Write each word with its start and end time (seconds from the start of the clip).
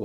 ॐ 0.00 0.04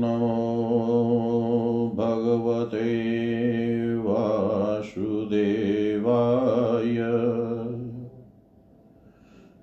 नमो 0.00 1.92
भगवते 1.94 3.96
वासुदेवाय। 3.96 6.96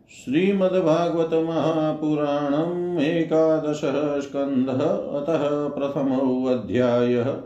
श्रीमद्भागवत 0.09 1.33
महापुराणम् 1.33 2.99
एकादशः 2.99 4.19
स्कन्धः 4.19 5.19
अतः 5.19 5.69
प्रथमोऽध्यायः। 5.69 7.37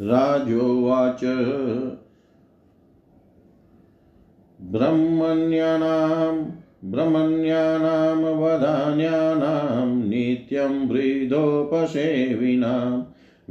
राजोवाच। 0.00 1.20
ब्रह्मण्यानां 4.62 6.50
ब्रह्मण्यानां 6.90 8.16
वधान्यानां 8.16 10.08
नित्यं 10.08 10.88
वृद्धोपसेविनां 10.88 13.02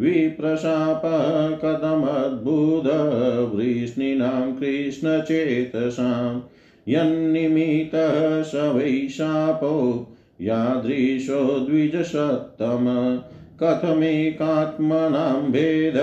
विप्रशापः 0.04 1.56
कथमद्भुतवृष्णीनां 1.56 4.54
कृष्णचेतसां 4.54 6.40
यन्निमितः 6.90 8.44
स 8.44 8.52
वैशापो 8.56 10.08
यादृशो 10.42 11.60
द्विजसत्तम। 11.60 12.86
कथमेकात्मनां 13.64 15.52
भेद 15.52 15.96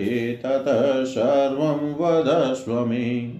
एतत् 0.00 1.06
सर्वं 1.06 1.94
वदस्व 1.94 2.86
मे 2.86 3.34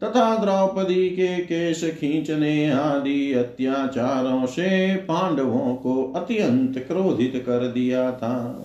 तथा 0.02 0.36
द्रौपदी 0.36 1.08
के 1.10 1.36
केश 1.38 1.84
खींचने 1.84 2.70
आदि 2.70 3.32
अत्याचारों 3.32 4.46
से 4.46 4.94
पांडवों 4.96 5.74
को 5.74 6.12
अत्यंत 6.16 6.78
क्रोधित 6.78 7.42
कर 7.46 7.66
दिया 7.66 8.12
था। 8.12 8.64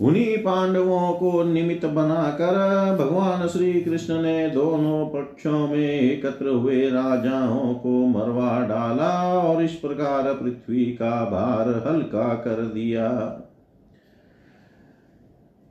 उन्हीं 0.00 0.36
पांडवों 0.38 1.12
को 1.12 1.42
निमित्त 1.42 1.86
बनाकर 1.86 2.54
भगवान 2.96 3.46
श्री 3.48 3.72
कृष्ण 3.80 4.22
ने 4.22 4.48
दोनों 4.50 5.06
पक्षों 5.06 5.68
में 5.68 5.88
एकत्र 5.88 6.48
हुए 6.48 6.90
राजाओं 6.90 7.74
को 7.74 8.06
मरवा 8.06 8.60
डाला 8.60 9.38
और 9.38 9.62
इस 9.62 9.72
प्रकार 9.72 10.32
पृथ्वी 10.34 10.84
का 10.84 11.24
भार 11.24 11.68
हल्का 11.86 12.34
कर 12.34 12.62
दिया। 12.66 13.08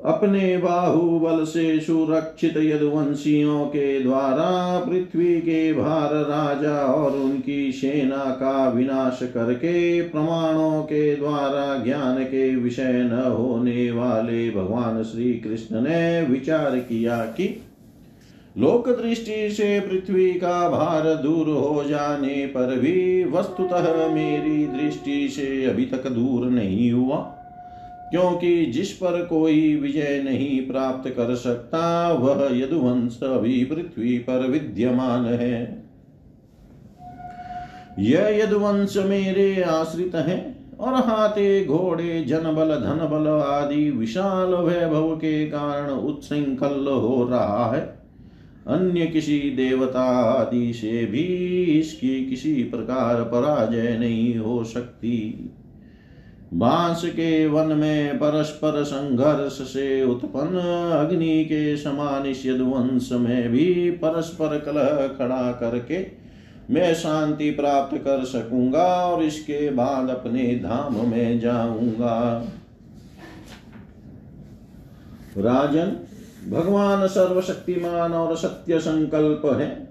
अपने 0.05 0.57
बाहुबल 0.57 1.43
से 1.45 1.79
सुरक्षित 1.79 2.57
यदुवंशियों 2.57 3.65
के 3.65 3.99
द्वारा 3.99 4.79
पृथ्वी 4.79 5.39
के 5.41 5.73
भार 5.73 6.13
राजा 6.13 6.77
और 6.77 7.11
उनकी 7.11 7.71
सेना 7.71 8.23
का 8.25 8.69
विनाश 8.69 9.19
करके 9.23 10.01
प्रमाणों 10.01 10.83
के 10.83 11.15
द्वारा 11.15 11.83
ज्ञान 11.83 12.23
के 12.23 12.55
विषय 12.55 13.09
न 13.13 13.23
होने 13.37 13.91
वाले 13.91 14.49
भगवान 14.51 15.03
श्री 15.03 15.33
कृष्ण 15.33 15.81
ने 15.81 16.21
विचार 16.21 16.77
किया 16.79 17.17
कि 17.17 17.61
लोक 18.57 18.89
दृष्टि 18.89 19.49
से 19.51 19.79
पृथ्वी 19.79 20.33
का 20.33 20.69
भार 20.69 21.15
दूर 21.15 21.49
हो 21.49 21.83
जाने 21.83 22.45
पर 22.45 22.79
भी 22.79 23.23
वस्तुतः 23.23 24.13
मेरी 24.13 24.65
दृष्टि 24.65 25.27
से 25.29 25.65
अभी 25.65 25.85
तक 25.85 26.07
दूर 26.07 26.49
नहीं 26.49 26.91
हुआ। 26.91 27.37
क्योंकि 28.11 28.65
जिस 28.65 28.91
पर 28.91 29.25
कोई 29.25 29.75
विजय 29.75 30.21
नहीं 30.25 30.67
प्राप्त 30.67 31.09
कर 31.09 31.35
सकता, 31.35 32.11
वह 32.11 32.57
यदुवंश 32.57 33.19
अभी 33.23 33.65
पृथ्वी 33.65 34.17
पर 34.17 34.47
विद्यमान 34.47 35.25
है। 35.25 35.83
यह 37.99 38.27
यदुवंश 38.43 38.97
मेरे 38.97 39.61
आश्रित 39.61 40.15
है 40.15 40.55
और 40.79 40.93
हाथे, 40.93 41.65
घोड़े, 41.65 42.23
जनबल 42.23 42.69
धन 42.75 43.07
बल 43.11 43.27
आदि 43.27 43.89
विशाल 43.91 44.53
वैभव 44.53 45.15
के 45.15 45.45
कारण 45.45 45.89
उत्सृंखल 45.89 46.87
हो 46.87 47.27
रहा 47.31 47.71
है। 47.71 47.81
अन्य 48.67 49.05
किसी 49.05 49.39
देवता 49.39 50.03
आदि 50.31 50.73
से 50.73 51.05
भी 51.05 51.23
इसकी 51.79 52.25
किसी 52.25 52.53
प्रकार 52.63 53.23
पराजय 53.23 53.97
नहीं 53.99 54.37
हो 54.37 54.63
सकती। 54.63 55.51
बाँस 56.53 57.05
के 57.05 57.47
वन 57.47 57.65
में 57.65 58.17
परस्पर 58.17 58.83
संघर्ष 58.83 59.53
से 59.53 60.03
उत्पन्न 60.03 60.59
अग्नि 60.91 61.45
के 61.45 61.77
समान 61.77 62.25
इस 62.25 62.45
यदुवंश 62.45 63.09
में 63.11 63.49
भी 63.49 63.91
परस्पर 63.91 64.59
कलह 64.59 65.07
खड़ा 65.07 65.51
करके 65.51 66.07
मैं 66.73 66.93
शांति 66.93 67.51
प्राप्त 67.51 67.97
कर 67.97 68.25
सकूँगा 68.25 68.83
और 68.83 69.23
इसके 69.23 69.69
बाद 69.69 70.09
अपने 70.09 70.55
धाम 70.55 71.09
में 71.09 71.39
जाऊँगा। 71.39 72.47
राजन, 75.37 75.97
भगवान 76.49 77.07
सर्वशक्तिमान 77.07 78.13
और 78.13 78.37
सत्य 78.37 78.79
संकल्प 78.79 79.41
है। 79.45 79.90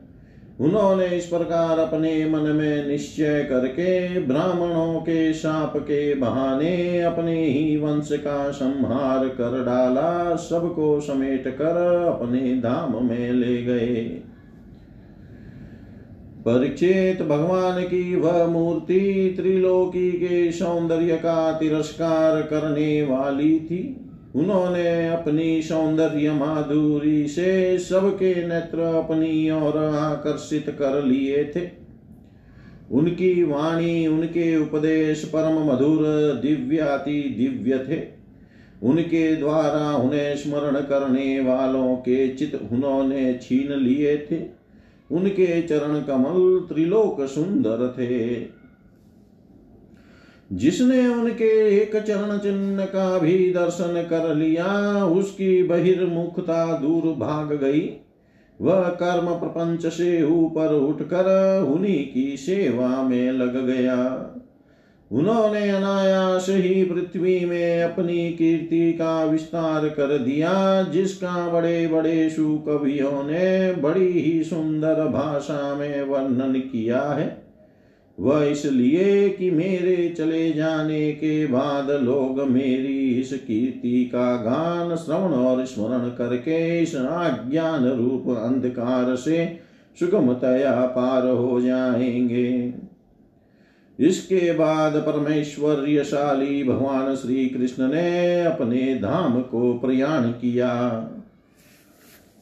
उन्होंने 0.60 1.06
इस 1.06 1.26
प्रकार 1.26 1.78
अपने 1.78 2.26
मन 2.26 2.40
में 2.40 2.88
निश्चय 2.88 3.46
करके 3.50 4.20
ब्राह्मणों 4.20 5.00
के 5.00 5.32
शाप 5.32 5.76
के 5.76 6.14
बहाने 6.14 7.00
अपने 7.00 7.44
ही 7.44 7.76
वंश 7.76 8.08
का 8.12 8.50
संहार 8.50 9.28
कर 9.28 9.64
डाला, 9.64 10.36
सबको 10.36 11.00
समेट 11.00 11.48
कर 11.48 12.04
अपने 12.06 12.54
धाम 12.54 13.04
में 13.06 13.32
ले 13.32 13.62
गए। 13.62 14.22
परीक्षित 16.46 17.22
भगवान 17.22 17.82
की 17.82 18.16
वह 18.16 18.46
मूर्ति 18.46 19.34
त्रिलोकी 19.36 20.12
के 20.12 20.52
सौंदर्य 20.52 21.16
का 21.16 21.52
तिरस्कार 21.52 22.42
करने 22.42 23.02
वाली 23.02 23.60
थी। 23.60 24.09
उन्होंने 24.36 25.08
अपनी 25.08 25.62
सौंदर्य 25.62 26.32
माधुरी 26.32 27.28
से 27.28 27.78
सबके 27.78 28.48
नेत्र 28.48 28.78
अपनी 28.78 29.50
ओर 29.50 29.78
आकर्षित 29.94 30.66
कर 30.68 31.04
लिए 31.04 31.44
थे। 31.44 31.80
उनकी 32.92 33.42
वाणी, 33.42 34.06
उनके 34.06 34.56
उपदेश 34.56 35.24
परम 35.24 35.72
मधुर, 35.72 36.02
दिव्याति 36.42 37.22
दिव्य 37.22 37.78
थे। 37.78 38.20
उनके 38.82 39.36
द्वारा 39.36 39.96
उन्हें 39.96 40.36
स्मरण 40.36 40.80
करने 40.80 41.40
वालों 41.40 41.96
के 41.96 42.28
चित 42.28 42.60
उन्होंने 42.72 43.38
छीन 43.42 43.72
लिए 43.72 44.16
थे। 44.16 44.60
उनके 45.10 45.62
चरण 45.62 46.00
कमल 46.00 46.68
त्रिलोक 46.68 47.20
सुंदर 47.20 47.94
थे। 47.98 48.59
जिसने 50.52 51.08
उनके 51.08 51.76
एक 51.76 51.96
चरण 51.96 52.38
चिन्ह 52.38 52.84
का 52.84 53.18
भी 53.18 53.52
दर्शन 53.52 54.06
कर 54.10 54.34
लिया, 54.34 54.66
उसकी 55.04 55.62
बहिर्मुखता 55.62 56.78
दूर 56.78 57.02
भाग 57.02 57.52
गई। 57.52 58.00
वह 58.60 58.82
कर्म 58.82 59.26
प्रपंच 59.26 59.86
से 59.86 60.22
ऊपर 60.22 60.74
उठकर 60.74 61.60
उन्हीं 61.68 62.12
की 62.12 62.36
सेवा 62.36 63.02
में 63.02 63.32
लग 63.32 63.66
गया। 63.66 64.26
उन्होंने 65.12 65.70
अनायास 65.70 66.46
ही 66.48 66.84
पृथ्वी 66.84 67.44
में 67.44 67.82
अपनी 67.82 68.30
कीर्ति 68.30 68.92
का 68.92 69.24
विस्तार 69.24 69.88
कर 69.88 70.18
दिया, 70.18 70.82
जिसका 70.82 71.48
बड़े 71.48 71.86
बड़े 71.86 72.30
सुकवियों 72.30 73.22
ने 73.24 73.72
बड़ी 73.72 74.06
ही 74.06 74.44
सुंदर 74.44 74.94
भाषा 74.94 75.74
में 75.74 76.02
वर्णन 76.02 76.52
किया 76.52 77.00
है। 77.00 77.49
वह 78.20 78.44
इसलिए 78.44 79.28
कि 79.28 79.50
मेरे 79.50 80.14
चले 80.18 80.52
जाने 80.52 81.12
के 81.12 81.46
बाद 81.46 81.90
लोग 81.90 82.40
मेरी 82.40 83.10
इस 83.10 83.32
कीर्ति 83.32 84.04
का 84.04 84.36
गान, 84.36 84.96
श्रवण 84.96 85.32
और 85.32 85.64
स्मरण 85.64 86.08
करके 86.08 86.82
इस 86.82 86.94
अज्ञान 86.94 87.84
रूप 87.84 88.38
अंधकार 88.38 89.16
से 89.16 89.58
सुगमतया 90.00 90.86
पार 90.86 91.28
हो 91.28 91.60
जाएँगे। 91.60 92.74
इसके 94.00 94.52
बाद 94.52 94.92
परमेश्वर्यशाली 94.92 96.64
भगवान 96.64 97.14
श्री 97.14 97.46
कृष्ण 97.46 97.92
ने 97.92 98.44
अपने 98.44 98.94
धाम 98.94 99.42
को 99.42 99.74
प्रयाण 99.74 100.30
किया। 100.30 101.00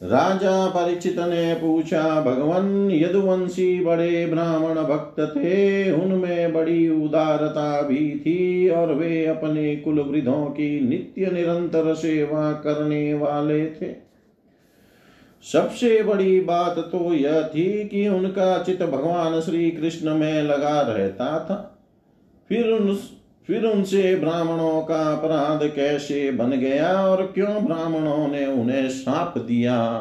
राजा 0.02 0.66
परिचित 0.66 1.18
ने 1.18 1.54
पूछा, 1.54 2.20
भगवान, 2.20 2.90
यदुवंशी 2.90 3.84
बड़े 3.84 4.26
ब्राह्मण 4.26 4.74
भक्त 4.74 5.20
थे, 5.20 5.90
उनमें 5.92 6.52
बड़ी 6.52 6.88
उदारता 6.88 7.82
भी 7.82 8.18
थी 8.18 8.68
और 8.68 8.94
वे 8.94 9.26
अपने 9.26 9.76
कुल 9.76 10.00
वृद्धों 10.00 10.46
की 10.46 10.80
नित्य 10.80 11.30
निरंतर 11.30 11.94
सेवा 11.94 12.52
करने 12.52 13.14
वाले 13.14 13.66
थे। 13.66 14.08
सबसे 15.52 16.02
बड़ी 16.02 16.40
बात 16.40 16.78
तो 16.78 17.14
यह 17.14 17.42
थी 17.42 17.88
कि 17.88 18.08
उनका 18.08 18.62
चित 18.62 18.82
भगवान 18.82 19.40
श्री 19.40 19.70
कृष्ण 19.70 20.14
में 20.14 20.42
लगा 20.42 20.80
रहता 20.80 21.24
था। 21.24 21.86
फिर 22.48 22.72
फिर 23.48 23.64
उनसे 23.64 24.16
ब्राह्मणों 24.16 24.82
का 24.82 25.12
अपराध 25.12 25.70
कैसे 25.76 26.30
बन 26.30 26.50
गया 26.50 27.06
और 27.06 27.26
क्यों 27.26 27.64
ब्राह्मणों 27.64 28.28
ने 28.28 28.46
उन्हें 28.46 28.88
साप 28.88 29.38
दिया? 29.38 30.00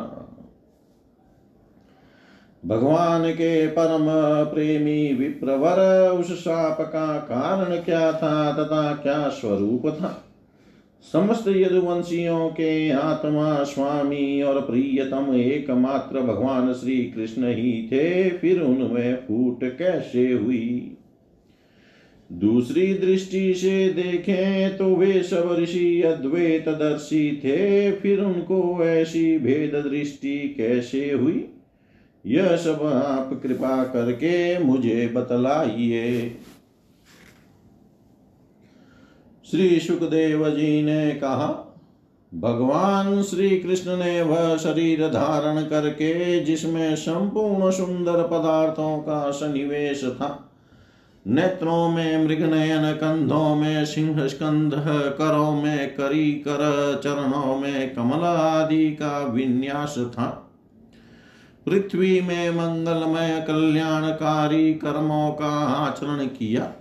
भगवान 2.66 3.32
के 3.32 3.68
परम 3.68 4.06
प्रेमी 4.54 5.13
विप्रवर, 5.13 6.10
उस 6.10 6.39
साप 6.39 6.82
का 6.82 7.18
कारण 7.18 7.75
क्या 7.75 8.12
था 8.12 8.51
तथा 8.51 8.94
क्या 8.94 9.30
स्वरूप 9.30 9.88
था? 9.88 10.24
समस्त 11.13 11.48
यदुवंशियों 11.48 12.50
के 12.50 12.92
आत्मा 12.92 13.63
स्वामी 13.63 14.42
और 14.42 14.62
प्रियतम 14.62 15.36
एकमात्र 15.36 16.22
भगवान 16.22 16.74
श्री 16.74 16.98
कृष्ण 16.98 17.48
ही 17.48 17.89
थे, 17.92 18.30
फिर 18.30 18.62
उनमें 18.62 19.16
फूट 19.16 19.77
कैसे 19.77 20.34
हुई? 20.34 20.98
दूसरी 22.30 22.94
दृष्टि 22.94 23.54
से 23.54 23.90
देखें 23.90 24.78
तो 24.78 24.96
वे 24.96 25.22
सब 25.24 25.56
ऋषि 25.60 26.02
अद्वैत 26.02 26.70
दर्शी 26.70 27.42
थे, 27.44 27.92
फिर 27.92 28.20
उनको 28.20 28.84
ऐसी 28.84 29.38
भेद 29.40 29.76
दृष्टि 29.76 30.38
कैसे 30.58 31.12
हुई? 31.12 31.50
यह 32.26 32.56
सब 32.56 32.84
आप 33.06 33.40
कृपा 33.44 33.84
करके 33.84 34.60
मुझे 34.60 35.08
बतलाइए। 35.08 36.36
श्री 39.52 39.80
सुखदेव 39.80 40.50
जी 40.50 40.82
ने 40.84 41.12
कहा, 41.12 41.64
भगवान 42.34 43.22
श्री 43.24 43.50
कृष्ण 43.60 43.98
ने 43.98 44.22
वह 44.22 44.58
शरीर 44.58 45.08
धारण 45.08 45.62
करके, 45.62 46.40
जिसमें 46.40 46.96
संपूर्ण 46.96 47.72
सुंदर 47.72 48.24
पदार्थों 48.24 48.98
का 49.00 49.32
सन्निवेश 49.32 50.04
था 50.04 50.44
नेत्रों 51.30 51.90
में 51.90 52.26
मृगनयन, 52.26 52.94
कंधों 52.94 53.56
में 53.56 53.86
सिंह 53.86 54.28
स्कंध 54.28 54.72
करों 55.18 55.62
में 55.62 55.90
करी 55.90 56.32
कर 56.32 57.02
चरणों 57.04 57.58
में 57.58 57.94
कमल 57.94 58.24
आदि 58.24 58.90
का 58.92 59.26
विन्यास 59.26 59.96
था। 59.98 60.44
पृथ्वी 61.66 62.22
में 62.22 62.50
मंगलमय, 62.50 63.46
कल्याणकारी 63.48 64.74
कर्मों 64.74 65.32
का 65.32 65.68
आचरण 65.68 66.26
किया। 66.26 66.72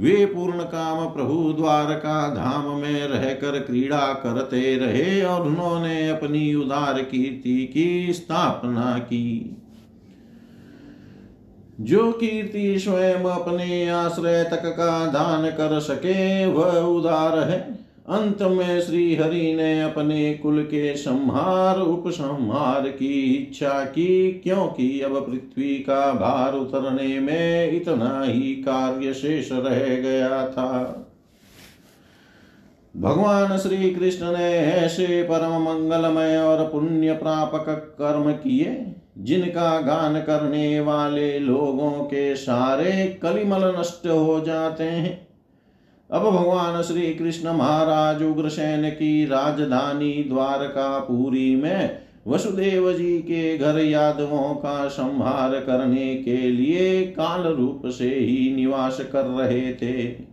वे 0.00 0.26
पूर्ण 0.26 0.62
काम 0.62 1.06
प्रभु 1.06 1.52
द्वारका 1.52 2.34
धाम 2.34 2.64
में 2.80 3.06
रहकर 3.06 3.58
क्रीड़ा 3.60 4.12
करते 4.12 4.76
रहे 4.76 5.22
और 5.22 5.46
उन्होंने 5.46 6.08
अपनी 6.08 6.54
उदार 6.54 7.02
कीर्ति 7.02 7.70
की 7.74 8.12
स्थापना 8.12 8.98
की। 8.98 9.59
जो 11.80 12.12
कीर्ति 12.12 12.78
स्वयं 12.78 13.24
अपने 13.24 13.88
आश्रय 13.88 14.44
तक 14.44 14.62
का 14.66 15.06
दान 15.06 15.50
कर 15.50 15.80
सके, 15.80 16.46
वह 16.46 16.72
उदार 16.78 17.38
है। 17.38 17.80
अंत 18.08 18.42
में 18.42 18.80
श्री 18.80 19.16
हरि 19.16 19.54
ने 19.54 19.82
अपने 19.82 20.34
कुल 20.34 20.62
के 20.62 20.96
संहार, 20.96 21.80
उपसंहार 21.80 22.88
की 22.88 23.22
इच्छा 23.22 23.84
की, 23.84 24.32
क्योंकि 24.32 25.00
अब 25.00 25.26
पृथ्वी 25.26 25.74
का 25.74 26.12
भार 26.12 26.52
उतरने 26.54 27.20
में 27.20 27.72
इतना 27.72 28.22
ही 28.22 28.40
कार्य 28.40 29.14
शेष 29.14 29.52
रह 29.52 29.96
गया 29.96 30.48
था। 30.48 30.96
भगवान 32.96 33.58
श्री 33.58 33.90
कृष्ण 33.90 34.26
ने 34.26 34.52
ऐसे 34.54 35.22
परम 35.22 35.62
मंगलमय 35.62 36.36
और 36.36 36.68
पुण्य 36.68 37.12
प्रापक 37.12 37.94
कर्म 38.00 38.32
किए 38.32 38.89
जिनका 39.20 39.80
गान 39.80 40.20
करने 40.20 40.80
वाले 40.80 41.38
लोगों 41.38 41.90
के 41.90 42.36
सारे 42.36 43.20
कलिमल 43.22 43.74
नष्ट 43.80 44.06
हो 44.06 44.40
जाते 44.40 44.84
हैं। 44.84 45.28
अब 46.10 46.22
भगवान 46.22 46.82
श्री 46.82 47.14
कृष्ण 47.14 47.52
महाराज 47.52 48.22
उग्रसेन 48.22 48.90
की 48.90 49.24
राजधानी 49.24 50.24
द्वारका 50.28 50.58
द्वारकापुरी 50.58 51.56
में 51.56 51.98
वसुदेव 52.26 52.92
जी 52.92 53.18
के 53.18 53.58
घर 53.58 53.78
यादवों 53.78 54.54
का 54.54 54.88
संहार 54.88 55.50
करने 55.60 56.14
के 56.14 56.36
लिए 56.36 57.02
काल 57.02 57.42
रूप 57.42 57.82
से 57.86 58.14
ही 58.14 58.56
निवास 58.56 59.00
कर 59.00 59.24
रहे 59.24 59.72
थे। 59.72 60.29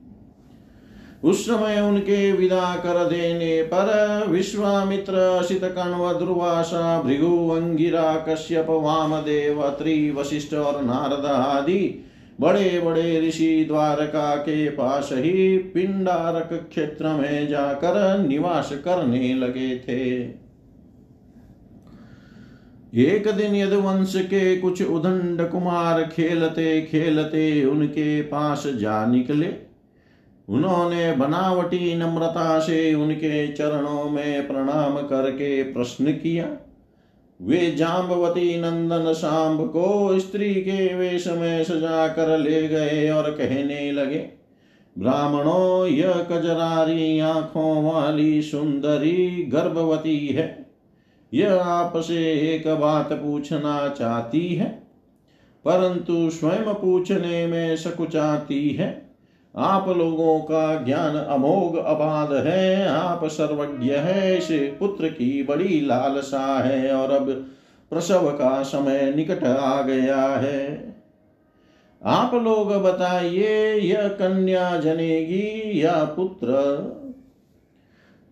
उस 1.23 1.45
समय 1.45 1.79
उनके 1.79 2.31
विदा 2.31 2.75
कर 2.75 3.03
देने 3.09 3.61
पर 3.63 4.25
विश्वामित्र 4.29 5.13
असित 5.13 5.63
कण्व 5.63 6.13
दुर्वासा, 6.13 7.01
भृगु, 7.01 7.49
अंगिरा, 7.49 8.25
कश्यप, 8.29 8.67
वामदेव, 8.69 9.61
अत्रि, 9.61 10.11
वशिष्ठ 10.11 10.53
और 10.53 10.83
नारद 10.83 11.25
आदि 11.25 12.03
बड़े 12.41 12.81
बड़े 12.85 13.27
ऋषि 13.27 13.65
द्वारका 13.67 14.35
के 14.35 14.69
पास 14.69 15.09
ही 15.13 15.57
पिंडारक 15.57 16.67
क्षेत्र 16.69 17.07
में 17.07 17.47
जाकर 17.47 18.27
निवास 18.27 18.71
करने 18.85 19.33
लगे 19.33 19.75
थे। 19.77 20.21
एक 22.95 23.27
दिन 23.27 23.55
यदुवंश 23.55 24.13
के 24.15 24.57
कुछ 24.57 24.81
उदंड 24.81 25.49
कुमार 25.49 26.03
खेलते 26.03 26.81
खेलते 26.81 27.65
उनके 27.65 28.21
पास 28.21 28.63
जा 28.67 29.05
निकले। 29.05 29.66
उन्होंने 30.49 31.11
बनावटी 31.11 31.95
नम्रता 31.95 32.59
से 32.59 32.93
उनके 32.93 33.47
चरणों 33.47 34.09
में 34.09 34.47
प्रणाम 34.47 34.97
करके 34.97 35.63
प्रश्न 35.63 36.11
किया। 36.11 36.45
वे 37.41 37.71
जाम्बवती 37.71 38.61
नंदन 38.61 39.13
शाम्ब 39.13 39.67
को 39.67 40.19
स्त्री 40.19 40.53
के 40.53 40.95
वेश 40.95 41.27
में 41.27 41.63
सजा 41.63 42.07
कर 42.07 42.37
ले 42.37 42.67
गए 42.67 43.09
और 43.09 43.31
कहने 43.31 43.91
लगे, 43.91 44.29
ब्राह्मणों, 44.97 45.87
यह 45.87 46.13
कजरारी 46.31 47.19
आँखों 47.19 47.93
वाली 47.93 48.41
सुंदरी 48.41 49.43
गर्भवती 49.43 50.27
है। 50.27 50.65
यह 51.33 51.53
आपसे 51.53 52.33
एक 52.33 52.67
बात 52.67 53.13
पूछना 53.13 53.87
चाहती 53.89 54.47
है, 54.55 54.69
परंतु 55.65 56.29
स्वयं 56.29 56.73
पूछने 56.73 57.47
में 57.47 57.75
सकुचाती 57.77 58.69
है। 58.69 59.06
आप 59.57 59.89
लोगों 59.89 60.39
का 60.39 60.83
ज्ञान 60.83 61.15
अमोघ 61.15 61.77
अबाध 61.77 62.47
है, 62.47 62.87
आप 62.87 63.25
सर्वज्ञ 63.25 63.91
है 63.91 64.37
इस 64.37 64.47
पुत्र 64.51 65.07
की 65.07 65.43
बड़ी 65.43 65.81
लालसा 65.81 66.63
है, 66.63 66.93
और 66.93 67.11
अब 67.11 67.29
प्रसव 67.89 68.29
का 68.29 68.63
समय 68.63 69.13
निकट 69.15 69.43
आ 69.43 69.81
गया 69.81 70.25
है। 70.27 70.95
आप 72.03 72.33
लोग 72.33 72.73
बताइए, 72.73 73.73
यह 73.73 74.07
कन्या 74.07 74.77
जनेगी 74.77 75.83
या 75.83 76.03
पुत्र? 76.03 76.47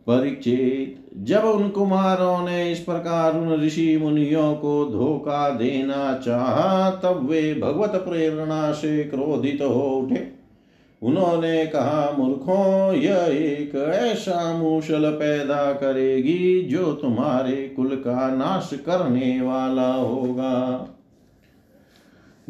परीक्षित 0.08 1.10
जब 1.18 1.44
उन 1.44 1.70
कुमारों 1.70 2.46
ने 2.46 2.72
इस 2.72 2.80
प्रकार 2.80 3.34
उन 3.34 3.64
ऋषि 3.64 3.98
मुनियों 4.02 4.56
को 4.56 4.86
धोखा 4.86 5.50
देना 5.50 6.22
चाहा, 6.26 6.92
तब 6.92 7.30
वे 7.30 7.54
भगवत 7.54 7.92
प्रेरणा 7.96 8.72
से 8.72 9.04
क्रोधित 9.04 9.62
हो 9.62 9.90
उठे। 9.90 10.45
उन्होंने 11.06 11.66
कहा, 11.66 12.16
मूर्खों, 12.20 12.94
यह 12.94 13.28
एक 13.32 13.76
ऐसा 13.76 14.58
मूसल 14.58 15.10
पैदा 15.12 15.72
करेगी 15.74 16.62
जो 16.62 16.94
तुम्हारे 16.94 17.56
कुल 17.76 17.90
का 17.90 18.36
नाश 18.36 18.70
करने 18.74 19.42
वाला 19.42 19.94
होगा। 19.94 20.90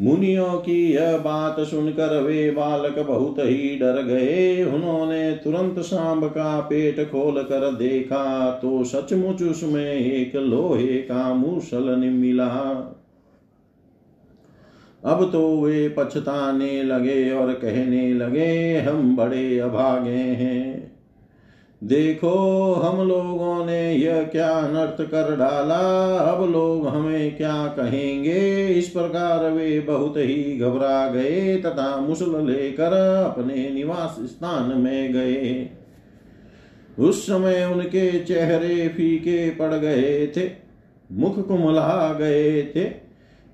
मुनियों 0.00 0.58
की 0.58 0.92
यह 0.92 1.16
बात 1.16 1.60
सुनकर 1.60 2.22
वे 2.22 2.50
बालक 2.50 2.98
बहुत 2.98 3.38
ही 3.38 3.76
डर 3.76 4.02
गए। 4.02 4.64
उन्होंने 4.64 5.32
तुरंत 5.32 5.78
सांब 5.78 6.24
का 6.24 6.60
पेट 6.60 7.00
खोल 7.12 7.42
कर 7.42 7.70
देखा 7.72 8.50
तो 8.62 8.84
सचमुच 8.84 9.42
उसमें 9.42 9.92
एक 9.92 10.36
लोहे 10.36 10.96
का 10.98 11.34
मूसल 11.34 11.96
मिला। 11.96 12.52
अब 15.06 15.30
तो 15.32 15.60
वे 15.60 15.88
पछताने 15.88 16.82
लगे 16.82 17.30
और 17.32 17.52
कहने 17.52 18.14
लगे, 18.14 18.78
हम 18.78 19.16
बड़े 19.16 19.58
अभागे 19.58 20.10
हैं। 20.10 20.96
देखो, 21.84 22.72
हम 22.74 23.08
लोगों 23.08 23.66
ने 23.66 23.92
यह 23.94 24.22
क्या 24.22 24.48
अनर्थ 24.48 25.10
कर 25.10 25.36
डाला? 25.36 26.16
अब 26.18 26.50
लोग 26.50 26.86
हमें 26.88 27.36
क्या 27.36 27.66
कहेंगे? 27.66 28.68
इस 28.68 28.88
प्रकार 28.88 29.50
वे 29.50 29.80
बहुत 29.80 30.16
ही 30.16 30.58
घबरा 30.58 31.08
गए 31.08 31.56
तथा 31.56 31.96
मुसल 31.96 32.46
लेकर 32.46 32.92
अपने 33.26 33.70
निवास 33.70 34.16
स्थान 34.20 34.80
में 34.80 35.12
गए। 35.12 35.68
उस 36.98 37.26
समय 37.26 37.64
उनके 37.64 38.24
चेहरे 38.24 38.88
फीके 38.88 39.50
पड़ 39.50 39.74
गए 39.74 40.26
थे, 40.26 40.50
मुख 41.12 41.46
कुमला 41.48 42.16
गए 42.20 42.62
थे। 42.62 43.05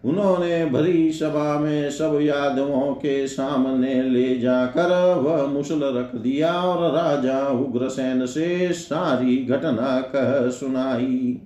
उन्होंने 0.05 0.67
भरी 0.67 1.13
सभा 1.13 1.59
में 1.59 1.91
सब 1.91 2.19
यादवों 2.23 2.95
के 2.95 3.27
सामने 3.27 4.03
ले 4.03 4.39
जाकर 4.39 5.15
वह 5.15 5.47
मुसल 5.47 5.81
रख 5.83 6.15
दिया 6.15 6.53
और 6.53 6.93
राजा 6.93 7.49
उग्रसेन 7.49 8.27
से 8.27 8.73
सारी 8.73 9.37
घटना 9.45 10.01
कह 10.01 10.51
सुनाई। 10.51 11.41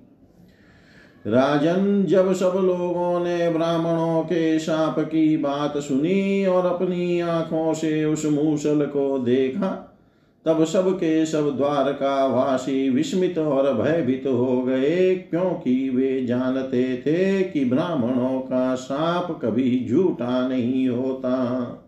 राजन, 1.27 2.05
जब 2.05 2.33
सब 2.33 2.53
लोगों 2.55 3.19
ने 3.19 3.49
ब्राह्मणों 3.49 4.23
के 4.23 4.59
शाप 4.59 4.99
की 4.99 5.37
बात 5.37 5.77
सुनी 5.77 6.45
और 6.45 6.65
अपनी 6.65 7.19
आँखों 7.19 7.73
से 7.73 8.05
उस 8.05 8.25
मूसल 8.25 8.85
को 8.85 9.19
देखा 9.19 9.86
तब 10.47 10.63
सब 10.63 10.89
के 10.95 11.25
सब 11.25 11.55
द्वारका 11.57 12.25
वासी 12.25 12.89
विस्मित 12.89 13.37
और 13.37 13.73
भयभीत 13.73 14.27
हो 14.27 14.61
गए, 14.61 15.15
क्योंकि 15.15 15.89
वे 15.89 16.25
जानते 16.25 16.97
थे 16.97 17.43
कि 17.43 17.65
ब्राह्मणों 17.65 18.39
का 18.39 18.75
साप 18.75 19.39
कभी 19.41 19.85
झूठा 19.89 20.47
नहीं 20.47 20.87
होता। 20.89 21.83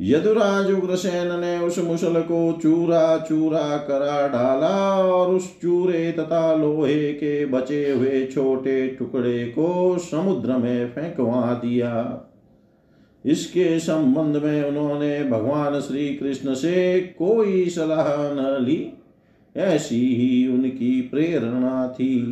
यदुराज 0.00 0.70
उग्रसेन 0.72 1.40
ने 1.40 1.58
उस 1.58 1.78
मुसल 1.78 2.20
को 2.20 2.58
चूरा 2.62 3.18
चूरा 3.18 3.76
करा 3.76 4.26
डाला 4.28 5.04
और 5.04 5.30
उस 5.30 5.60
चूरे 5.60 6.12
तथा 6.12 6.54
लोहे 6.54 7.12
के 7.12 7.44
बचे 7.46 7.90
हुए 7.90 8.24
छोटे 8.26 8.88
टुकड़े 8.88 9.44
को 9.44 9.98
समुद्र 9.98 10.56
में 10.56 10.88
फेंकवा 10.88 11.52
दिया। 11.54 12.26
इसके 13.24 13.78
संबंध 13.78 14.36
में 14.36 14.62
उन्होंने 14.62 15.24
भगवान 15.24 15.80
श्री 15.80 16.14
कृष्ण 16.14 16.54
से 16.54 17.00
कोई 17.00 17.68
सलाह 17.68 18.32
न 18.32 18.64
ली। 18.64 18.92
ऐसी 19.56 20.14
ही 20.14 20.48
उनकी 20.48 21.00
प्रेरणा 21.00 21.88
थी। 21.88 22.22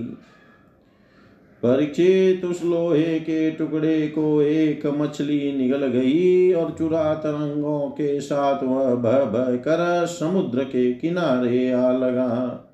परीक्षित 1.62 2.44
उस 2.44 2.64
लोहे 2.64 3.20
के 3.20 3.51
टुकड़े 3.51 4.09
को 4.09 4.42
एक 4.42 4.87
मछली 4.87 5.53
निगल 5.53 5.87
गई 5.87 6.53
और 6.53 6.74
चुरा 6.79 7.14
तरंगों 7.14 7.90
के 7.90 8.20
साथ 8.20 8.62
वह 8.62 8.94
बह 8.94 9.24
बह 9.24 9.57
कर 9.57 10.07
समुद्र 10.07 10.64
के 10.64 10.92
किनारे 10.92 11.70
आ 11.70 11.92
लगा। 11.92 12.64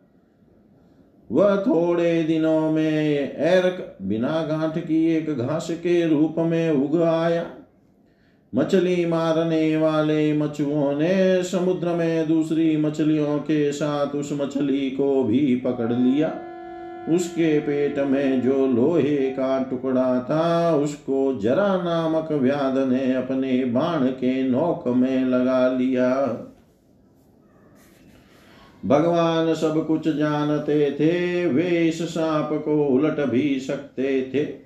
वह 1.33 1.57
थोड़े 1.57 2.23
दिनों 2.23 2.73
में 2.73 3.37
एरक 3.37 3.97
बिना 4.03 4.43
गांठ 4.43 4.79
की 4.79 5.07
एक 5.07 5.31
घास 5.31 5.69
के 5.71 6.09
रूप 6.09 6.35
में 6.39 6.71
उग 6.71 7.03
आया। 7.03 7.47
मछली 8.55 9.07
मारने 9.07 9.77
वाले 9.77 10.33
मछुओं 10.33 10.99
ने 10.99 11.43
समुद्र 11.43 11.89
में 11.89 12.29
दूसरी 12.29 12.77
मछलियों 12.77 13.39
के 13.39 13.73
साथ 13.73 14.07
उस 14.07 14.33
मछली 14.33 14.91
को 14.91 15.25
भी 15.25 15.57
पकड़ 15.57 15.93
लिया। 15.93 16.35
उसके 17.09 17.61
पेट 17.61 17.99
में 17.99 18.41
जो 18.41 18.67
लोहे 18.67 19.17
का 19.17 19.63
टुकड़ा 19.63 20.27
था, 20.31 20.77
उसको 20.77 21.39
जरा 21.43 21.83
नामक 21.83 22.33
व्याध 22.33 22.79
ने 22.79 23.15
अपने 23.15 23.65
बाण 23.65 24.07
के 24.07 24.49
नोक 24.49 24.89
में 24.89 25.25
लगा 25.25 25.69
लिया। 25.69 26.11
भगवान 28.87 29.55
सब 29.55 29.87
कुछ 29.87 30.09
जानते 30.09 30.91
थे, 30.91 31.47
वे 31.47 31.89
इस 31.89 32.03
सांप 32.03 32.63
को 32.65 32.87
उलट 32.87 33.21
भी 33.21 33.61
सकते 33.61 34.31
थे। 34.35 34.64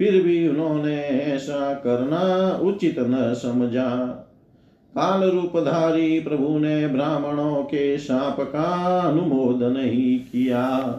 फिर 0.00 0.22
भी 0.22 0.48
उन्होंने 0.48 1.02
ऐसा 1.02 1.74
करना 1.74 2.52
उचित 2.62 2.96
न 2.98 3.34
समझा। 3.34 4.06
काल 4.98 5.30
रूपधारी 5.30 6.20
प्रभु 6.20 6.58
ने 6.58 6.88
ब्राह्मणों 6.88 7.62
के 7.62 7.98
शाप 7.98 8.40
का 8.40 9.00
अनुमोदन 9.00 9.76
ही 9.76 10.14
किया। 10.14 10.96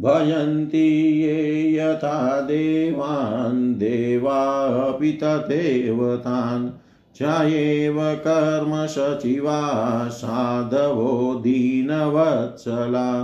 भजन्ति 0.00 1.22
ये 1.22 1.76
यथा 1.76 2.40
देवान्, 2.40 3.74
देवापि 3.74 5.18
तथैव 5.22 6.16
तान्। 6.16 6.70
च 7.18 7.22
कर्म 8.14 8.86
सचिवा 8.86 9.60
साधवो 10.08 11.34
दीनवत्सला। 11.34 13.22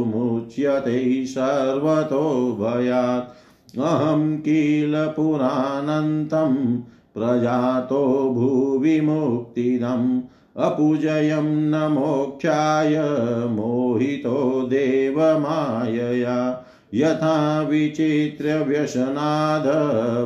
मुच्यते 0.07 1.27
सर्वतो 1.27 2.57
भयात्। 2.61 3.79
अहं 3.79 4.39
किल 4.39 5.07
पुराणन्तं 5.17 6.81
प्रजातो 7.15 8.31
भुवि 8.31 9.01
मुक्तिदम् 9.01 10.21
अपूजयं 10.61 11.43
न 11.43 11.93
मोक्षाय 11.93 13.09
मोहितो 13.49 14.67
देवमायया। 14.71 16.67
यथा 16.95 17.63
विचित्र्यव्यसनाद 17.63 19.67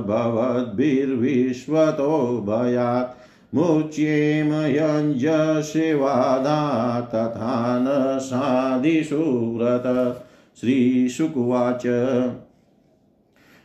भवद्भिर्विश्वतो 0.07 2.45
भयात्। 2.49 3.17
मुच्येम 3.55 4.55
यञ्जसेवादा 4.55 7.01
तथा 7.01 7.79
न 7.83 8.19
साधिषु 8.19 9.57
व्रत। 9.61 10.27
श्रीशुकुवाच। 10.61 11.83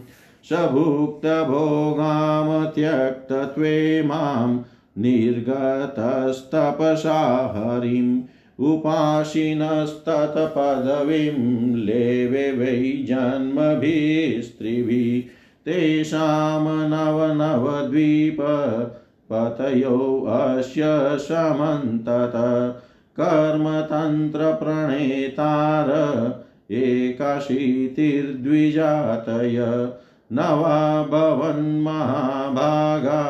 स 0.49 0.59
भुक्तभोगां 0.73 2.65
त्यक्तत्वे 2.75 3.73
माँ 4.07 4.43
निर्गतस्तपसा 5.03 7.19
हरिम् 7.55 8.13
उपासिनस्तत्पदवीं 8.69 11.37
लेवे 11.85 12.43
वै 12.57 12.73
जन्मभिस्त्रिभिः 13.07 15.07
तेषां 15.65 16.65
नवनवद्वीप 16.89 18.41
पतयो 19.31 19.97
अस्य 20.37 20.83
समन्तत 21.27 22.35
कर्मतन्त्रप्रणेतार 23.19 25.89
एकाशीतिर्द्विजातय 26.83 29.57
नवा 30.33 30.77
भवन्महाभागा 31.11 33.21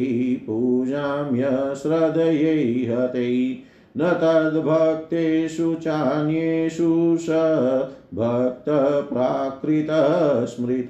पूजां 0.47 1.37
यश्रद्धयै 1.37 2.85
हतै। 2.93 3.57
न 3.97 4.01
तद्भक्तेषु 4.01 5.75
चान्येषु 5.75 7.17
स 7.19 7.29
भक्तप्राकृतस्मृत 8.13 10.87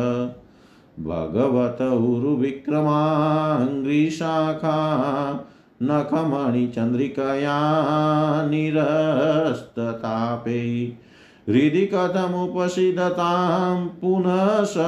भगवत 0.99 1.81
उरुविक्रमाङ्घ्रिशाखा 1.81 4.75
नखमणिचन्द्रिकया 5.83 7.57
निरस्ततापे। 8.47 10.87
हृदि 11.49 11.81
कथमुपसीदतां 11.93 13.77
पुनः 14.01 14.51
स 14.63 14.85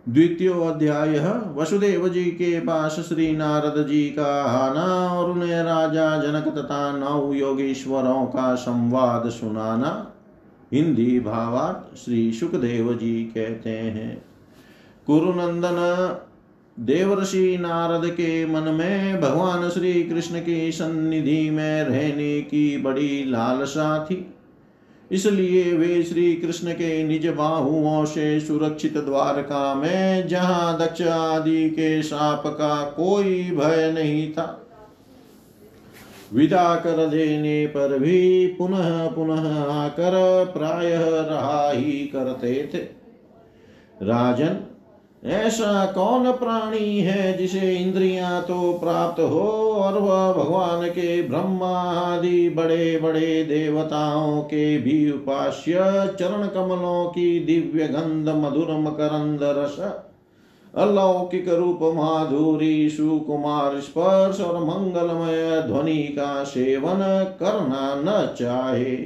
द्वितीय 0.08 0.48
अध्याय 0.48 1.18
वसुदेव 1.54 2.08
जी 2.08 2.24
के 2.24 2.60
पास 2.60 2.92
श्री 3.08 3.36
नारद 3.36 3.86
जी 3.88 4.04
का 4.04 4.42
आना 4.42 5.12
और 5.12 5.30
उन्हें 5.30 5.62
राजा 5.62 6.22
जनक 6.22 6.48
तथा 6.58 6.98
नौ 6.98 7.32
योगेश्वरों 7.32 8.26
का 8.26 8.54
संवाद 8.54 9.30
सुनाना। 9.30 10.12
हिंदी 10.72 11.20
भावार्थ 11.20 11.96
श्री 11.96 12.32
सुखदेव 12.32 12.94
जी 12.94 13.24
कहते 13.24 13.70
हैं। 13.70 14.24
कुरुनंदन 15.06 16.18
देवर्षि 16.80 17.58
नारद 17.60 18.10
के 18.10 18.46
मन 18.46 18.62
में 18.62 19.20
भगवान 19.20 19.68
श्री 19.68 20.02
कृष्ण 20.02 20.40
की 20.40 20.72
सन्निधि 20.72 21.50
में 21.50 21.84
रहने 21.84 22.40
की 22.40 22.76
बड़ी 22.76 23.24
लालसा 23.24 24.04
थी। 24.04 24.34
इसलिए 25.10 25.72
वे 25.72 26.02
श्री 26.02 26.34
कृष्ण 26.34 26.72
के 26.72 27.02
निज 27.04 27.26
बाहुओं 27.26 28.04
से 28.04 28.40
सुरक्षित 28.40 28.98
द्वारका 28.98 29.74
में, 29.74 30.28
जहाँ 30.28 30.78
दक्ष 30.78 31.02
आदि 31.02 31.70
के 31.70 32.02
साप 32.02 32.42
का 32.46 32.82
कोई 32.96 33.42
भय 33.50 33.92
नहीं 33.94 34.30
था। 34.32 34.64
विदा 36.34 36.74
कर 36.74 37.06
देने 37.06 37.66
पर 37.66 37.98
भी 37.98 38.46
पुनः 38.48 39.06
पुनः 39.06 39.48
आकर 39.62 40.44
प्रायः 40.56 41.04
रहा 41.04 41.70
ही 41.70 41.92
करते 42.06 42.70
थे। 42.74 42.78
राजन, 44.06 44.58
ऐसा 45.24 45.84
कौन 45.86 46.32
प्राणी 46.32 47.00
है 47.00 47.36
जिसे 47.38 47.74
इंद्रियाँ 47.76 48.42
तो 48.42 48.72
प्राप्त 48.72 49.20
हो 49.20 49.67
और 49.78 49.98
वह 49.98 50.32
भगवान 50.32 50.88
के 50.88 51.22
ब्रह्मा 51.22 51.80
आदि 51.82 52.48
बड़े 52.48 52.98
बड़े 52.98 53.44
देवताओं 53.44 54.42
के 54.42 54.78
भी 54.78 55.10
उपास्य 55.10 55.74
चरण 56.20 56.46
कमलों 56.46 57.08
की 57.08 57.40
दिव्य 57.40 57.88
गंध, 57.88 58.28
मधुर 58.28 58.66
मकरंद 58.70 59.40
रस, 59.42 59.80
अलौकिक 60.74 61.48
रूप 61.48 61.78
माधुरी, 61.82 62.90
सुकुमार 62.90 63.80
स्पर्श 63.80 64.40
और 64.40 64.64
मंगलमय 64.64 65.62
ध्वनि 65.62 66.02
का 66.02 66.44
सेवन 66.44 67.26
करना 67.40 67.94
न 67.98 68.34
चाहे। 68.34 68.96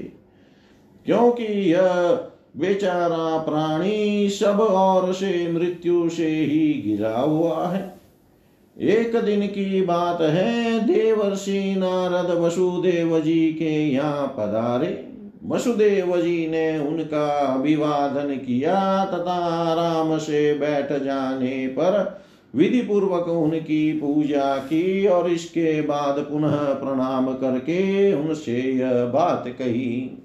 क्योंकि 1.07 1.73
यह 1.73 2.20
बेचारा 2.57 3.39
प्राणी 3.39 4.29
सब 4.29 4.61
और 4.61 5.12
से 5.12 5.53
मृत्यु 5.53 6.09
से 6.09 6.29
ही 6.29 6.83
गिरा 6.87 7.20
हुआ 7.20 7.66
है। 7.66 8.01
एक 8.77 9.16
दिन 9.16 9.47
की 9.47 9.81
बात 9.83 10.20
है, 10.20 10.81
देवर्षि 10.81 11.75
नारद 11.79 12.31
वसुदेव 12.39 13.18
जी 13.20 13.53
के 13.53 13.73
यहाँ 13.89 14.27
पधारे। 14.39 14.89
वसुदेव 15.47 16.16
जी 16.23 16.47
ने 16.49 16.79
उनका 16.79 17.27
अभिवादन 17.55 18.35
किया 18.37 19.05
तथा 19.05 19.35
आराम 19.62 20.16
से 20.18 20.55
बैठ 20.55 20.93
जाने 21.03 21.66
पर 21.68 22.23
विधि 22.55 22.81
पूर्वक 22.81 23.29
उनकी 23.29 23.93
पूजा 23.93 24.57
की 24.57 25.07
और 25.07 25.31
इसके 25.31 25.81
बाद 25.83 26.18
पुनः 26.20 26.57
प्रणाम 26.75 27.33
करके 27.35 28.12
उनसे 28.14 28.61
यह 28.61 29.05
बात 29.05 29.45
कही। 29.49 30.18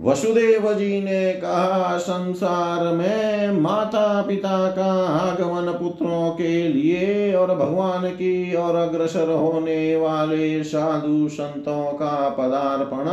वसुदेव 0.00 0.74
जी 0.74 1.02
ने 1.02 1.32
कहा, 1.32 1.98
संसार 1.98 2.94
में 2.94 3.60
माता 3.60 4.22
पिता 4.22 4.68
का 4.70 5.06
आगमन 5.06 5.72
पुत्रों 5.72 6.30
के 6.30 6.68
लिए 6.68 7.34
और 7.34 7.54
भगवान 7.54 8.10
की 8.10 8.54
और 8.54 8.76
अग्रसर 8.76 9.30
होने 9.30 9.96
वाले 9.96 10.64
साधु 10.64 11.28
संतों 11.28 11.92
का 11.92 12.28
पदार्पण 12.28 13.04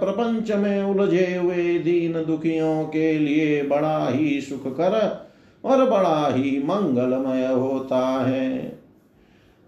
प्रपंच 0.00 0.52
में 0.52 0.82
उलझे 0.82 1.36
हुए 1.36 1.78
दीन 1.78 2.12
दुखियों 2.12 2.84
के 2.84 3.18
लिए 3.18 3.62
बड़ा 3.62 4.08
ही 4.08 4.40
सुख 4.40 4.76
कर 4.76 5.26
और 5.64 5.90
बड़ा 5.90 6.34
ही 6.34 6.62
मंगलमय 6.64 7.46
होता 7.46 8.06
है। 8.06 8.58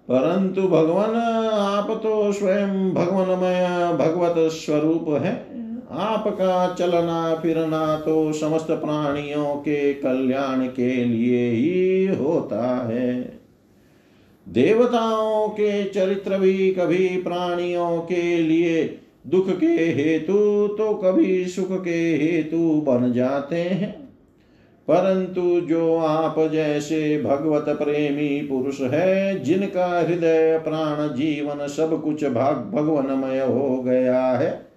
परंतु 0.08 0.62
भगवान, 0.62 1.14
आप 1.52 2.00
तो 2.02 2.32
स्वयं 2.32 2.94
भगवानमय, 2.94 3.92
भगवत 3.98 4.50
स्वरूप 4.52 5.22
है। 5.22 5.59
आपका 5.92 6.74
चलना 6.74 7.34
फिरना 7.34 7.96
तो 7.96 8.32
समस्त 8.32 8.66
प्राणियों 8.66 9.54
के 9.54 9.94
कल्याण 9.94 10.66
के 10.66 11.04
लिए 11.04 11.50
ही 11.50 12.06
होता 12.06 12.88
है। 12.88 13.40
देवताओं 14.48 15.48
के 15.48 15.84
चरित्र 15.84 16.38
भी 16.38 16.72
कभी 16.72 17.08
प्राणियों 17.08 17.98
के 17.98 18.36
लिए 18.36 18.98
दुख 19.26 19.58
के 19.58 19.66
हेतु 19.66 20.68
तो 20.78 20.94
कभी 20.94 21.44
सुख 21.46 21.84
के 21.84 22.16
हेतु 22.16 22.84
बन 22.86 23.12
जाते 23.12 23.56
हैं। 23.56 24.00
परंतु 24.88 25.60
जो 25.60 25.96
आप 25.96 26.34
जैसे 26.52 27.22
भगवत 27.22 27.64
प्रेमी 27.68 28.46
पुरुष 28.46 28.80
है, 28.80 29.42
जिनका 29.42 30.00
हृदय, 30.00 30.58
प्राण, 30.64 31.08
जीवन 31.08 31.66
सब 31.66 32.02
कुछ 32.02 32.24
भाग 32.24 32.56
भगवनमय 32.74 33.40
हो 33.40 33.82
गया 33.82 34.26
है 34.26 34.69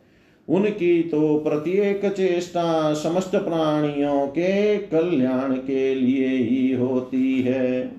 उनकी 0.49 1.01
तो 1.03 1.37
प्रत्येक 1.37 2.05
चेष्टा 2.05 2.93
समस्त 2.93 3.35
प्राणियों 3.35 4.27
के 4.27 4.77
कल्याण 4.77 5.53
के 5.53 5.95
लिए 5.95 6.27
ही 6.27 6.73
होती 6.73 7.41
है। 7.41 7.91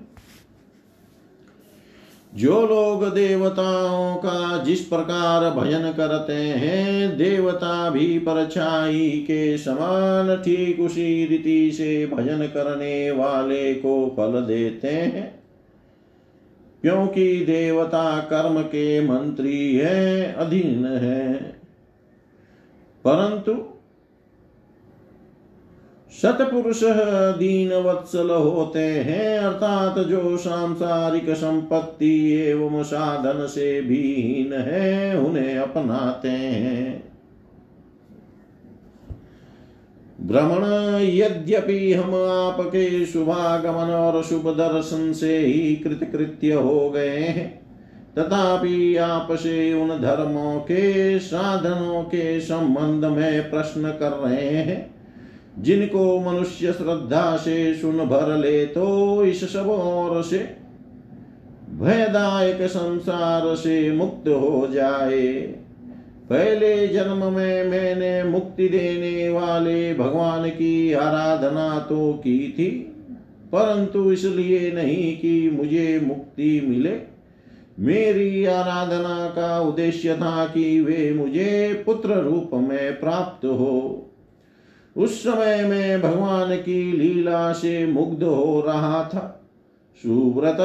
जो 2.35 2.67
लोग 2.67 3.05
देवताओं 3.05 4.15
का 4.15 4.63
जिस 4.63 4.79
प्रकार 4.79 5.49
भजन 5.49 5.93
करते 5.97 6.33
हैं, 6.33 7.17
देवता 7.17 7.89
भी 7.89 8.19
परछाई 8.19 9.09
के 9.09 9.57
समान 9.57 10.35
ठीक 10.35 10.79
उसी 10.79 11.25
रीति 11.25 11.71
से 11.71 12.07
भजन 12.07 12.47
करने 12.47 13.11
वाले 13.11 13.73
को 13.73 14.13
फल 14.17 14.41
देते 14.41 14.87
हैं। 14.87 15.39
क्योंकि 16.81 17.39
देवता 17.39 18.19
कर्म 18.19 18.61
के 18.61 19.01
मंत्री 19.01 19.75
है, 19.75 20.33
अधीन 20.33 20.85
है। 20.85 21.54
परंतु 23.07 23.71
सतपुरुष 26.11 26.79
दीन 27.37 27.73
वत्सल 27.73 28.31
होते 28.31 28.79
हैं, 28.79 29.39
अर्थात 29.39 29.99
जो 29.99 30.37
सांसारिक 30.37 31.29
संपत्ति 31.29 32.33
एवं 32.33 32.83
साधन 32.83 33.47
से 33.47 33.81
भीन 33.81 34.53
है, 34.53 35.19
उन्हें 35.19 35.57
अपनाते 35.57 36.29
हैं। 36.29 37.03
भ्रमण 40.21 40.63
यद्यपि 41.01 41.93
हम 41.93 42.15
आपके 42.15 43.05
शुभागमन 43.05 43.91
और 43.93 44.23
शुभ 44.23 44.47
दर्शन 44.57 45.13
से 45.13 45.37
ही 45.37 45.75
कृतकृत्य 45.75 46.53
हो 46.53 46.89
गए 46.89 47.17
हैं 47.17 47.64
तथापि 48.17 48.95
आपसे 48.95 49.73
उन 49.73 49.89
धर्मों 50.01 50.59
के 50.59 51.19
साधनों 51.19 52.03
के 52.03 52.39
संबंध 52.39 53.05
में 53.05 53.49
प्रश्न 53.49 53.91
कर 53.91 54.11
रहे 54.19 54.49
हैं। 54.49 54.95
जिनको 55.59 56.19
मनुष्य 56.21 56.71
श्रद्धा 56.73 57.35
से 57.37 57.73
सुन 57.73 57.97
भर 57.97 58.35
ले 58.37 58.65
तो 58.65 59.23
इस 59.25 59.43
सब 59.53 59.69
ओर 59.69 60.21
से 60.23 60.37
भयदायक 61.73 62.61
संसार 62.61 63.55
से 63.55 63.91
मुक्त 63.91 64.27
हो 64.27 64.67
जाए। 64.71 65.27
पहले 66.29 66.87
जन्म 66.87 67.23
में 67.33 67.63
मैंने 67.63 68.23
मुक्ति 68.23 68.67
देने 68.69 69.29
वाले 69.29 69.93
भगवान 69.93 70.49
की 70.49 70.93
आराधना 70.93 71.79
तो 71.79 72.13
की 72.13 72.37
थी, 72.59 72.69
परंतु 73.51 74.11
इसलिए 74.11 74.71
नहीं 74.71 75.17
कि 75.17 75.49
मुझे 75.49 75.99
मुक्ति 76.03 76.61
मिले। 76.67 77.14
मेरी 77.79 78.45
आराधना 78.45 79.27
का 79.35 79.59
उद्देश्य 79.59 80.15
था 80.15 80.45
कि 80.45 80.81
वे 80.81 81.13
मुझे 81.13 81.83
पुत्र 81.85 82.13
रूप 82.13 82.51
में 82.53 82.99
प्राप्त 82.99 83.45
हो। 83.45 84.01
उस 84.97 85.23
समय 85.23 85.63
मैं 85.63 86.01
भगवान 86.01 86.55
की 86.55 86.91
लीला 86.91 87.53
से 87.53 87.85
मुग्ध 87.85 88.23
हो 88.23 88.63
रहा 88.67 89.03
था। 89.03 89.41
सुव्रत, 89.95 90.59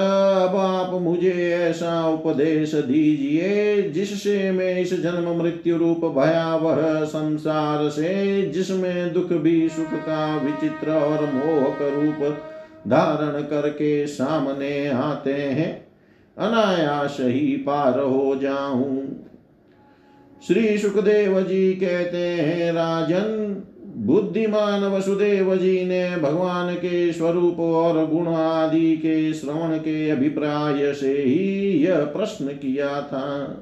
अब 0.51 0.57
आप 0.57 1.03
मुझे 1.03 1.53
ऐसा 1.53 2.09
उपदेश 2.09 2.75
दीजिए 2.75 3.83
जिससे 3.83 4.53
मैं 4.53 4.81
इस 4.81 5.03
जन्म 5.03 5.43
मृत्यु 5.43 5.77
रूप 5.77 6.05
भयावह 6.05 7.05
संसार 7.05 7.89
से, 7.89 8.43
जिसमें 8.43 9.13
दुख 9.13 9.33
भी, 9.33 9.69
सुख 9.69 9.95
का 9.95 10.37
विचित्र 10.37 10.91
और 10.91 11.33
मोहक 11.35 11.79
रूप 11.83 12.37
धारण 12.89 13.43
करके 13.43 14.07
सामने 14.07 14.89
आते 14.89 15.35
हैं। 15.35 15.90
अनायास 16.39 17.17
ही 17.21 17.57
पार 17.57 18.01
हो 18.01 18.37
जाऊँ। 18.37 19.27
श्री 20.47 20.79
सुखदेव 20.79 21.41
जी 21.41 21.73
कहते 21.73 22.19
हैं, 22.19 22.73
राजन, 22.73 23.63
बुद्धिमान 23.97 24.85
वसुदेव 24.85 25.57
जी 25.57 25.85
ने 25.85 26.17
भगवान 26.17 26.75
के 26.75 27.13
स्वरूप 27.13 27.61
और 27.61 28.07
गुण 28.07 28.29
आदि 28.29 28.97
के 28.97 29.33
श्रवण 29.33 29.77
के 29.79 30.11
अभिप्राय 30.11 30.95
से 30.95 31.13
ही 31.13 31.71
यह 31.87 31.97
प्रश्न 31.97 32.47
किया 32.47 33.01
था। 33.01 33.57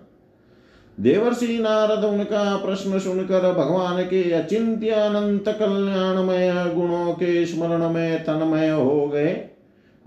देवर्षि 1.00 1.58
नारद 1.58 2.04
उनका 2.04 2.56
प्रश्न 2.56 2.98
सुनकर 2.98 3.52
भगवान 3.52 4.02
के 4.02 4.32
अचिंत्य 4.32 4.88
अनंत 4.88 5.48
कल्याणमय 5.48 6.72
गुणों 6.74 7.12
के 7.12 7.46
स्मरण 7.46 7.88
में 7.88 8.24
तन्मय 8.24 8.68
हो 8.68 9.08
गए। 9.08 9.57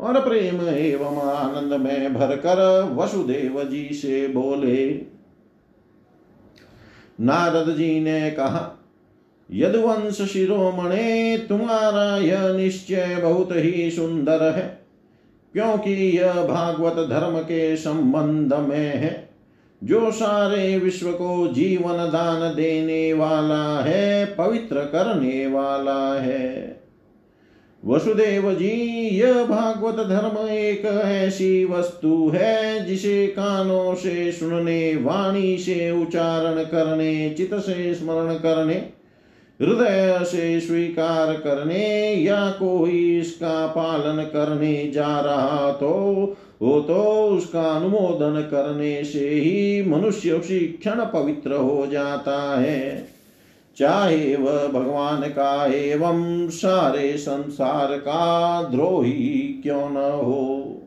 और 0.02 0.22
प्रेम 0.22 0.68
एवं 0.70 1.22
आनंद 1.22 1.74
में 1.74 2.14
भरकर 2.14 2.90
वसुदेव 2.94 3.64
जी 3.64 3.90
से 3.94 4.28
बोले, 4.28 5.02
नारद 7.20 7.76
जी 7.76 8.00
ने 8.00 8.32
कहा, 8.32 8.86
यदुवंश 9.52 10.22
शिरोमणे, 10.22 11.38
तुम्हारा 11.38 12.18
यह 12.18 12.54
निश्चय 12.54 13.20
बहुत 13.24 13.50
ही 13.52 13.92
सुंदर 13.92 14.54
है, 14.54 14.82
क्योंकि 15.54 16.18
यह 16.18 16.34
भागवत 16.34 17.10
धर्म 17.10 17.40
के 17.40 17.78
संबंध 17.78 18.54
में 18.54 18.96
है, 18.96 19.30
जो 19.84 20.12
सारे 20.12 20.78
विश्व 20.78 21.12
को 21.12 21.48
जीवन 21.48 21.94
दान 21.94 22.56
देने 22.56 23.14
वाला 23.14 23.80
है, 23.80 24.26
पवित्र 24.26 24.76
करने 24.76 25.48
वाला 25.48 26.14
है। 26.14 26.81
वसुदेव 27.84 28.52
जी 28.54 28.70
यह 29.18 29.44
भागवत 29.46 30.06
धर्म 30.08 30.38
एक 30.48 30.86
ऐसी 30.86 31.66
वस्तु 31.66 32.30
है, 32.30 32.86
जिसे 32.86 33.28
कानों 33.28 33.94
से 33.96 34.32
सुनने, 34.32 34.96
वाणी 34.96 35.58
से 35.58 35.90
उच्चारण 35.92 36.64
करने 36.64 37.30
चित 37.30 37.54
से 37.56 37.94
स्मरण 37.94 38.34
करने, 38.36 38.74
हृदय 39.60 40.20
से 40.24 40.60
स्वीकार 40.60 41.34
करने 41.36 41.88
या 42.16 42.50
कोई 42.52 43.20
इसका 43.20 43.66
पालन 43.68 44.24
करने 44.24 44.92
जा 44.92 45.20
रहा 45.20 45.72
तो 45.72 45.92
वो 46.62 46.80
तो 46.82 47.04
उसका 47.28 47.64
अनुमोदन 47.70 48.42
करने 48.52 49.04
से 49.04 49.30
ही 49.30 49.90
मनुष्य 49.90 50.32
उसी 50.32 50.60
क्षण 50.60 51.04
पवित्र 51.14 51.54
हो 51.54 51.88
जाता 51.88 52.38
है। 52.60 53.08
चाहे 53.78 54.36
वह 54.36 54.68
भगवान 54.68 55.22
का 55.22 55.66
एवं 55.66 56.50
सारे 56.50 57.18
संसार 57.18 57.88
का 57.92 58.64
द्रोही 58.64 59.60
क्यों 59.64 59.90
न 59.90 59.98
हो? 59.98 60.78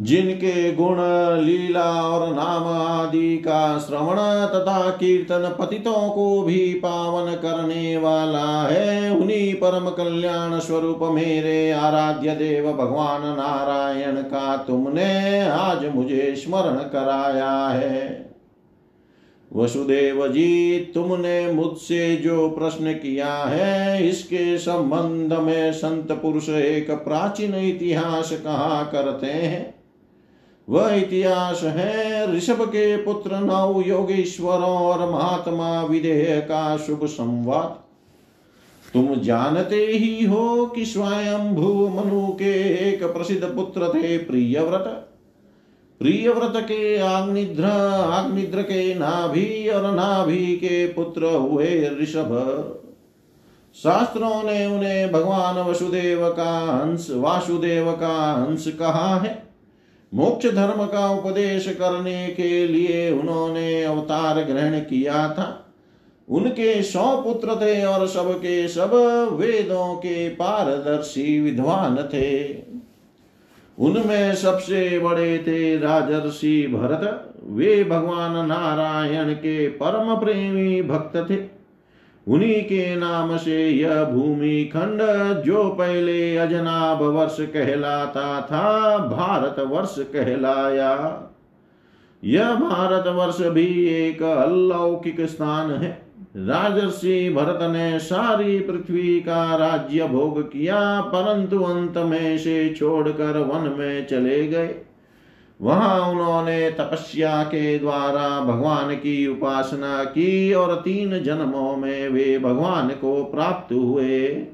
जिनके 0.00 0.72
गुण, 0.72 0.96
लीला 1.44 2.02
और 2.02 2.34
नाम 2.34 2.64
आदि 2.64 3.36
का 3.36 3.78
श्रवण 3.78 4.16
तथा 4.46 4.90
कीर्तन 4.90 5.56
पतितों 5.60 6.10
को 6.10 6.42
भी 6.42 6.74
पावन 6.74 7.32
करने 7.32 7.96
वाला 7.96 8.62
है, 8.62 9.10
उन्हीं 9.10 9.54
परम 9.54 9.90
कल्याण 9.90 10.58
स्वरूप 10.58 10.98
मेरे 11.02 11.70
आराध्य 11.70 12.30
देव 12.30 12.72
भगवान 12.72 13.22
नारायण 13.22 14.16
का 14.16 14.56
तुमने 14.56 15.40
आज 15.40 15.94
मुझे 15.94 16.34
स्मरण 16.36 16.76
कराया 16.76 17.68
है। 17.68 18.23
वसुदेव 19.56 20.28
जी, 20.28 20.78
तुमने 20.94 21.52
मुझसे 21.52 22.16
जो 22.16 22.48
प्रश्न 22.50 22.92
किया 22.92 23.34
है, 23.34 24.08
इसके 24.08 24.58
संबंध 24.58 25.32
में 25.32 25.72
संत 25.72 26.12
पुरुष 26.12 26.48
एक 26.48 26.90
प्राचीन 26.90 27.54
इतिहास 27.54 28.32
कहा 28.32 28.82
करते 28.82 29.26
हैं। 29.26 29.74
वह 30.68 30.94
इतिहास 30.94 31.62
है 31.62 32.36
ऋषभ 32.36 32.62
के 32.62 32.96
पुत्र 32.96 33.36
नौ 33.36 33.82
योगेश्वरों 33.86 34.76
और 34.78 35.10
महात्मा 35.10 35.82
विदेह 35.82 36.40
का 36.40 36.76
शुभ 36.76 37.06
संवाद। 37.06 37.80
तुम 38.94 39.14
जानते 39.14 39.76
ही 39.76 40.24
हो 40.24 40.66
कि 40.66 40.84
स्वयं 40.84 41.54
भू 41.54 41.88
मनु 41.88 42.26
के 42.28 42.52
एक 42.88 43.04
प्रसिद्ध 43.04 43.44
पुत्र 43.44 43.88
थे 43.88 44.18
प्रियव्रत। 44.18 45.10
प्रियव्रत 46.04 46.52
के 46.56 46.98
आग्निद्र 46.98 47.64
आग्निद्र 47.64 48.62
के 48.62 48.94
नाभि 48.94 49.68
और 49.68 49.92
नाभि 49.92 50.56
के 50.56 50.86
पुत्र 50.86 51.26
हुए 51.26 51.90
ऋषभ। 52.02 52.32
शास्त्रों 53.74 54.42
ने 54.42 54.66
उन्हें 54.66 55.12
भगवान 55.12 55.58
वसुदेव 55.58 56.28
का 56.28 56.80
अंश 56.80 57.06
वासुदेव 57.10 57.92
का 57.92 58.32
अंश 58.32 58.68
कहा 58.68 59.18
है। 59.20 59.42
मोक्ष 60.14 60.46
धर्म 60.46 60.86
का 60.86 61.10
उपदेश 61.10 61.68
करने 61.68 62.28
के 62.28 62.68
लिए 62.68 63.12
उन्होंने 63.12 63.84
अवतार 63.84 64.42
ग्रहण 64.42 64.78
किया 64.78 65.28
था। 65.28 65.66
उनके 66.28 66.82
सौ 66.82 67.22
पुत्र 67.22 67.54
थे 67.54 67.84
और 67.84 68.06
सबके 68.06 68.68
सब 68.68 68.90
वेदों 69.32 69.94
के 69.94 70.28
पारदर्शी 70.28 71.40
विद्वान 71.40 71.96
थे। 71.96 72.73
उनमें 73.78 74.34
सबसे 74.34 74.98
बड़े 74.98 75.38
थे 75.38 75.78
राजर्षि 75.78 76.66
भरत। 76.74 77.34
वे 77.44 77.84
भगवान 77.84 78.46
नारायण 78.46 79.34
के 79.34 79.68
परम 79.68 80.16
प्रेमी 80.16 80.82
भक्त 80.82 81.30
थे। 81.30 81.54
उन्हीं 82.28 82.62
के 82.62 82.96
नाम 82.96 83.36
से 83.36 83.70
यह 83.70 84.04
भूमि 84.04 84.70
खंड 84.74 84.98
जो 85.42 85.68
पहले 85.68 86.36
अजनाब 86.36 87.02
वर्ष 87.02 87.36
कहलाता 87.40 88.40
था, 88.40 88.98
भारत 88.98 89.56
वर्ष 89.58 89.94
कहलाया। 89.98 91.22
यह 92.24 92.54
भारत 92.54 93.06
वर्ष 93.06 93.40
भी 93.40 93.88
एक 93.88 94.22
अलौकिक 94.22 95.20
स्थान 95.20 95.70
है। 95.70 96.03
राजर्षि 96.36 97.30
भरत 97.30 97.58
ने 97.62 97.98
सारी 97.98 98.58
पृथ्वी 98.60 99.20
का 99.20 99.56
राज्य 99.56 100.06
भोग 100.06 100.42
किया, 100.42 101.00
परंतु 101.00 101.58
अंत 101.58 101.98
में 101.98 102.38
से 102.38 102.74
छोड़कर 102.78 103.38
वन 103.38 103.76
में 103.78 104.06
चले 104.06 104.48
गए। 104.48 104.74
वहाँ 105.60 106.10
उन्होंने 106.10 106.70
तपस्या 106.70 107.42
के 107.42 107.78
द्वारा 107.78 108.40
भगवान 108.40 108.94
की 108.94 109.26
उपासना 109.26 110.04
की 110.04 110.52
और 110.52 110.74
तीन 110.74 111.22
जन्मों 111.22 111.76
में 111.76 112.08
वे 112.08 112.38
भगवान 112.38 112.88
को 112.88 113.24
प्राप्त 113.24 113.72
हुए। 113.72 114.46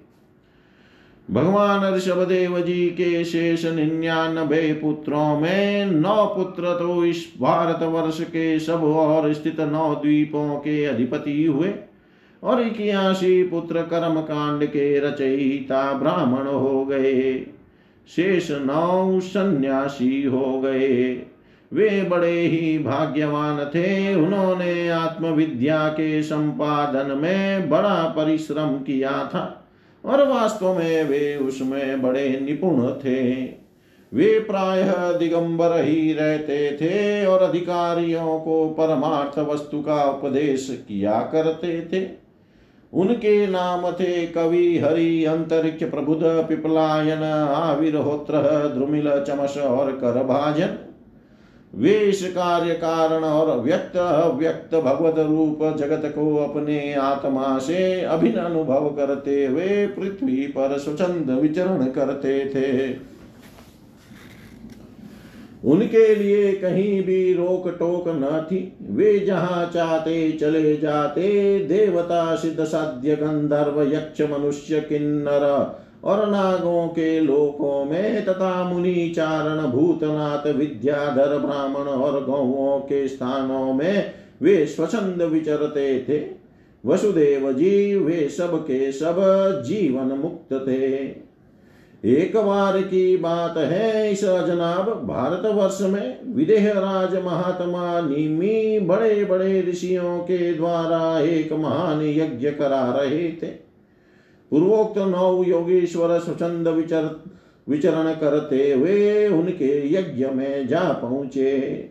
भगवान 1.31 1.95
ऋषभदेव 1.95 2.61
जी 2.61 2.87
के 2.87 3.25
शेष 3.25 3.65
निन्यानबे 3.65 4.73
पुत्रों 4.73 5.41
में 5.41 5.87
नौ 5.87 6.27
पुत्र 6.27 6.63
तो 6.63 7.05
इस 7.05 7.35
भारत 7.41 7.83
वर्ष 7.83 8.21
के 8.21 8.59
सब 8.59 8.85
और 8.85 9.33
स्थित 9.33 9.61
नौ 9.61 9.95
द्वीपों 9.95 10.57
के 10.57 10.85
अधिपति 10.85 11.45
हुए 11.45 11.75
और 12.43 12.63
इक्यासी 12.63 13.43
पुत्र 13.43 13.83
कर्म 13.83 14.21
कांड 14.21 14.65
के 14.65 14.99
रचयिता 15.01 15.93
ब्राह्मण 15.93 16.47
हो 16.47 16.85
गए। 16.85 17.47
शेष 18.17 18.51
नौ 18.51 19.21
सन्यासी 19.21 20.23
हो 20.23 20.61
गए। 20.61 21.23
वे 21.73 22.03
बड़े 22.03 22.41
ही 22.41 22.79
भाग्यवान 22.79 23.65
थे। 23.65 24.15
उन्होंने 24.15 24.89
आत्मविद्या 24.89 25.89
के 25.89 26.23
संपादन 26.23 27.19
में 27.19 27.71
बड़ा 27.71 28.05
परिश्रम 28.05 28.69
किया 28.69 29.11
था। 29.11 29.57
और 30.05 30.29
वास्तव 30.29 30.79
में 30.79 31.05
वे 31.05 31.37
उसमें 31.37 32.03
बड़े 32.03 32.41
निपुण 32.41 32.91
थे। 32.91 33.45
वे 34.15 34.41
प्रायः 34.41 35.13
दिगंबर 35.13 35.85
ही 35.85 36.13
रहते 36.13 36.77
थे 36.77 37.27
और 37.27 37.43
अधिकारियों 37.43 38.41
को 38.41 38.69
परमार्थ 38.69 39.39
वस्तु 39.39 39.83
का 39.83 40.05
उपदेश 40.05 40.85
किया 40.89 41.21
करते 41.21 41.89
थे। 41.93 42.09
उनके 42.93 43.47
नाम 43.47 43.91
थे 43.91 44.27
कवि, 44.27 44.79
हरि, 44.79 45.25
अंतरिक्ष 45.25 45.85
प्रबुद 45.85 46.21
पिपलायन, 46.23 47.23
आविर्होत्र, 47.55 48.33
द्रुमिल 48.75 49.25
चमस 49.29 49.59
और 49.59 49.93
करभाजन। 49.93 50.90
वे 51.75 51.93
इस 51.95 52.23
कार्य 52.31 52.75
कारण 52.75 53.25
और 53.25 53.61
व्यक्त 53.61 53.97
अव्यक्त 53.97 54.75
भगवत 54.75 55.19
रूप 55.19 55.59
जगत 55.79 56.03
को 56.15 56.37
अपने 56.37 56.95
आत्मा 56.95 57.59
से 57.59 58.01
अभिन 58.01 58.33
अनुभव 58.33 58.89
करते 58.89 59.47
हुए 59.47 59.87
पृथ्वी 59.87 60.47
पर 60.47 60.79
स्वच्छंद 60.79 61.31
विचरण 61.31 61.85
करते 61.87 62.45
थे। 62.47 63.11
उनके 65.65 66.15
लिए 66.15 66.53
कहीं 66.53 67.03
भी 67.03 67.33
रोक 67.35 67.69
टोक 67.69 68.05
न 68.09 68.47
थी। 68.47 68.77
वे 68.83 69.19
जहाँ 69.19 69.71
चाहते 69.75 70.33
चले 70.33 70.77
जाते, 70.77 71.59
देवता 71.59 72.37
सिद्ध 72.37 72.65
साध्य 72.65 73.17
गंधर्व 73.17 73.83
यक्ष 73.83 74.21
मनुष्य 74.31 74.81
किन्नर 74.81 75.45
और 76.05 76.31
नागों 76.31 76.89
के 76.89 77.21
लोकों 77.21 77.85
में 77.85 78.25
तथा 78.25 78.65
मुनि 78.65 79.13
चारण 79.17 79.67
भूतनाथ 79.71 80.47
विद्याधर 80.47 81.39
ब्राह्मण 81.39 81.91
और 81.91 82.25
गौओं 82.25 82.81
के 82.81 83.09
स्थानों 83.09 83.73
में 83.73 84.13
वे 84.43 84.67
स्वच्छंद 84.67 85.23
विचरते 85.23 86.07
थे। 86.09 86.41
वसुदेव 86.87 87.53
जी, 87.53 87.95
वे 87.97 88.29
सब 88.29 88.63
के 88.63 88.93
सब 88.93 89.17
जीवन 89.67 90.07
मुक्त 90.07 90.53
थे। 90.69 91.31
एक 92.05 92.37
बार 92.37 92.81
की 92.83 93.17
बात 93.17 93.57
है 93.57 94.13
इस 94.13 94.25
अजनाब, 94.25 94.91
भारतवर्ष 94.91 95.79
में 95.83 96.35
विदेह 96.37 96.73
राज 96.73 97.25
महात्मा 97.25 98.01
निमी 98.01 98.79
बड़े 98.81 99.25
बड़े 99.25 99.63
ऋषियों 99.63 100.19
के 100.19 100.55
द्वारा 100.55 101.21
एक 101.21 101.53
महान 101.53 102.03
यज्ञ 102.03 102.51
करा 102.51 102.95
रहे 102.99 103.29
थे। 103.33 103.70
पूर्वोक्त 104.51 104.99
नौ 104.99 105.45
योगेश्वर 105.45 106.19
स्वचंद 106.19 106.69
विचर, 106.69 107.25
विचरण 107.69 108.13
करते 108.13 108.73
हुए 108.73 109.29
उनके 109.29 109.93
यज्ञ 109.95 110.27
में 110.27 110.69
जा 110.69 110.81
पहुँचे। 110.81 111.91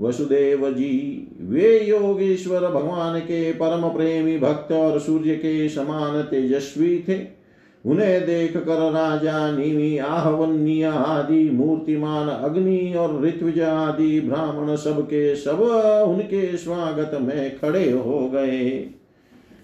वसुदेव 0.00 0.70
जी, 0.70 1.28
वे 1.40 1.78
योगेश्वर 1.84 2.60
भगवान 2.60 3.18
के 3.20 3.52
परम 3.52 3.88
प्रेमी 3.88 4.38
भक्त 4.38 4.72
और 4.72 5.00
सूर्य 5.00 5.34
के 5.34 5.68
समान 5.68 6.22
तेजस्वी 6.22 7.04
थे। 7.08 7.40
उन्हें 7.86 8.26
देख 8.26 8.56
कर 8.56 8.90
राजा, 8.92 9.50
निमि, 9.50 9.98
आहवन्य 9.98 10.82
आदि, 10.82 11.50
मूर्तिमान, 11.50 12.28
अग्नि 12.28 12.94
और 12.94 13.22
ऋत्विज 13.22 13.60
आदि 13.60 14.20
ब्राह्मण 14.20 14.76
सबके 14.76 15.36
सब 15.36 15.60
उनके 16.08 16.56
स्वागत 16.56 17.18
में 17.20 17.58
खड़े 17.58 17.90
हो 17.90 18.30
गए। 18.34 18.94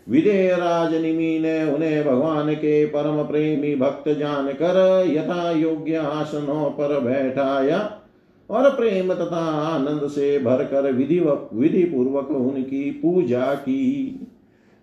विदेह 0.08 0.56
राजनिमि 0.56 1.38
ने 1.38 1.72
उन्हें 1.72 2.04
भगवान 2.04 2.54
के 2.54 2.86
परम 2.86 3.22
प्रेमी 3.22 3.74
भक्त 3.76 4.08
जानकर 4.08 5.04
यथा 5.08 5.50
योग्य 5.50 5.96
आसनों 5.96 6.70
पर 6.70 7.00
बैठाया 7.00 7.78
और 8.50 8.70
प्रेम 8.70 9.14
तथा 9.14 9.44
आनंद 9.66 10.08
से 10.08 10.38
भरकर 10.38 10.92
विधि 10.92 11.18
विधि 11.52 11.82
पूर्वक 11.84 12.30
उनकी 12.30 12.90
पूजा 12.90 13.54
की। 13.54 14.20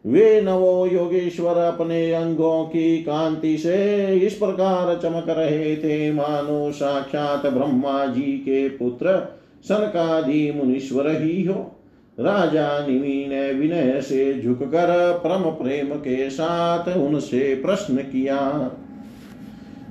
वे 0.06 0.42
नवो 0.42 0.86
योगेश्वर 0.86 1.58
अपने 1.58 2.12
अंगों 2.14 2.64
की 2.66 2.98
कांति 2.98 3.58
से 3.58 4.06
इस 4.16 4.34
प्रकार 4.34 5.00
चमक 5.04 5.26
रहे 5.30 5.76
थे। 5.76 6.12
मानो 6.12 6.72
साक्षात 6.72 7.46
ब्रह्मा 7.46 8.06
जी 8.06 8.22
के 8.22 8.68
पुत्र 8.70 9.38
सनकादि 9.64 10.54
मुनीश्वर 10.56 11.10
ही 11.22 11.44
हो। 11.44 11.76
राजा 12.20 12.88
निमि 12.88 13.26
ने 13.30 13.54
विनय 13.54 14.02
से 14.02 14.42
झुककर 14.42 15.22
परम 15.24 15.50
प्रेम 15.52 15.88
के 15.88 16.30
साथ 16.30 16.98
उनसे 16.98 17.56
प्रश्न 17.56 17.96
किया। 17.96 18.38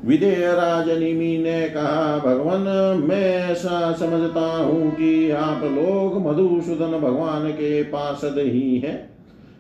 विदेह 0.05 0.53
राजनिमि 0.53 1.39
ने 1.39 1.69
कहा, 1.69 2.19
भगवान, 2.19 2.61
मैं 3.09 3.51
ऐसा 3.51 3.93
समझता 3.93 4.41
हूँ 4.41 4.91
कि 4.91 5.31
आप 5.31 5.65
लोग 5.65 6.27
मधुसूदन 6.27 6.99
भगवान 6.99 7.51
के 7.51 7.83
पार्षद 7.83 8.39
ही 8.39 8.79
हैं, 8.79 9.11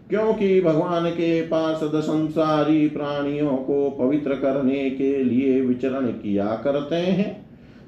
क्योंकि 0.08 0.60
भगवान 0.60 1.10
के 1.10 1.42
पार्षद 1.42 2.00
संसारी 2.00 2.88
प्राणियों 2.88 3.56
को 3.56 3.90
पवित्र 3.90 4.34
करने 4.34 4.90
के 4.90 5.24
लिए 5.24 5.60
विचरण 5.60 6.06
किया 6.06 6.46
करते 6.64 6.96
हैं। 6.96 7.46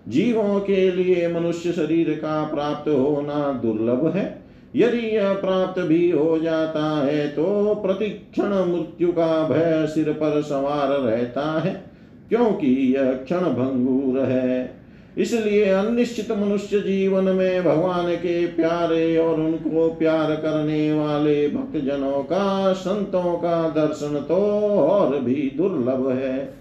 जीवों 0.08 0.60
के 0.60 0.90
लिए 0.92 1.28
मनुष्य 1.28 1.72
शरीर 1.72 2.10
का 2.10 2.44
प्राप्त 2.44 2.88
होना 2.88 3.52
दुर्लभ 3.52 4.16
है। 4.16 4.43
यदि 4.74 5.06
यह 5.08 5.32
प्राप्त 5.34 5.80
भी 5.80 6.10
हो 6.10 6.38
जाता 6.38 6.84
है 7.04 7.26
तो 7.28 7.74
प्रतिक्षण 7.82 8.54
मृत्यु 8.66 9.12
का 9.12 9.48
भय 9.48 9.86
सिर 9.86 10.12
पर 10.12 10.40
सवार 10.42 10.88
रहता 11.00 11.50
है, 11.60 11.72
क्योंकि 12.28 12.66
यह 12.94 13.12
क्षण 13.24 13.44
भंगुर 13.54 14.20
है। 14.20 14.82
इसलिए 15.16 15.68
अनिश्चित 15.70 16.30
मनुष्य 16.32 16.78
जीवन 16.80 17.24
में 17.26 17.64
भगवान 17.64 18.14
के 18.14 18.46
प्यारे 18.46 19.16
और 19.16 19.40
उनको 19.40 19.88
प्यार 19.90 20.34
करने 20.36 20.92
वाले 20.92 21.46
भक्त 21.48 21.76
जनों 21.84 22.22
का, 22.22 22.72
संतों 22.72 23.34
का 23.34 23.68
दर्शन 23.70 24.18
तो 24.28 24.36
और 24.78 25.18
भी 25.18 25.52
दुर्लभ 25.56 26.08
है। 26.12 26.52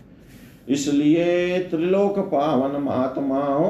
इसलिए 0.69 1.59
त्रिलोक 1.71 2.19
पावन 2.27 2.79
महात्माओं 2.81 3.69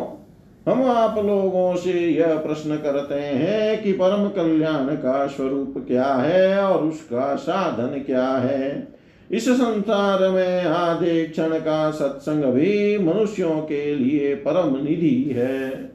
हम 0.68 0.84
आप 0.84 1.18
लोगों 1.18 1.76
से 1.76 1.92
यह 1.92 2.36
प्रश्न 2.36 2.76
करते 2.76 3.16
हैं 3.16 3.82
कि 3.84 3.92
परम 3.92 4.28
कल्याण 4.30 4.96
का 4.96 5.26
स्वरूप 5.28 5.74
क्या 5.88 6.06
है 6.06 6.64
और 6.64 6.84
उसका 6.84 7.36
साधन 7.36 8.00
क्या 8.00 8.28
है? 8.28 8.88
इस 9.32 9.50
संसार 9.50 10.30
में 10.30 10.66
आधे 10.66 11.24
क्षण 11.24 11.60
का 11.60 11.92
सत्संग 11.92 12.44
भी 12.44 12.98
मनुष्यों 12.98 13.60
के 13.62 13.96
लिए 13.96 14.34
परम 14.36 14.76
निधि 14.84 15.34
है। 15.36 15.92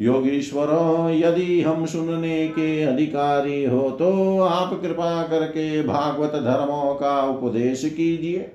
योगीश्वर, 0.00 0.68
यदि 1.14 1.60
हम 1.62 1.86
सुनने 1.86 2.46
के 2.48 2.82
अधिकारी 2.82 3.64
हो 3.64 3.90
तो 3.90 4.40
आप 4.40 4.80
कृपा 4.82 5.22
करके 5.22 5.82
भागवत 5.82 6.32
धर्मों 6.32 6.94
का 6.94 7.20
उपदेश 7.22 7.84
कीजिए। 7.86 8.50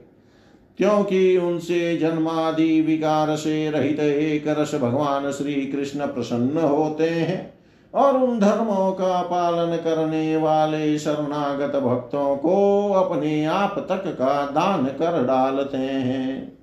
क्योंकि 0.77 1.37
उनसे 1.37 1.97
जन्मादि 1.97 2.81
विकार 2.81 3.35
से 3.35 3.71
रहित 3.71 3.99
एक 3.99 4.47
रस 4.47 4.75
भगवान 4.75 5.31
श्री 5.31 5.53
कृष्ण 5.53 6.05
प्रसन्न 6.05 6.57
होते 6.57 7.09
हैं 7.09 7.53
और 7.93 8.17
उन 8.17 8.39
धर्मों 8.39 8.91
का 8.91 9.21
पालन 9.21 9.75
करने 9.77 10.37
वाले 10.37 10.99
शरणागत 10.99 11.75
भक्तों 11.75 12.35
को 12.37 12.91
अपने 12.93 13.45
आप 13.45 13.85
तक 13.89 14.03
का 14.07 14.45
दान 14.45 14.85
कर 14.85 15.23
डालते 15.23 15.77
हैं। 15.77 16.57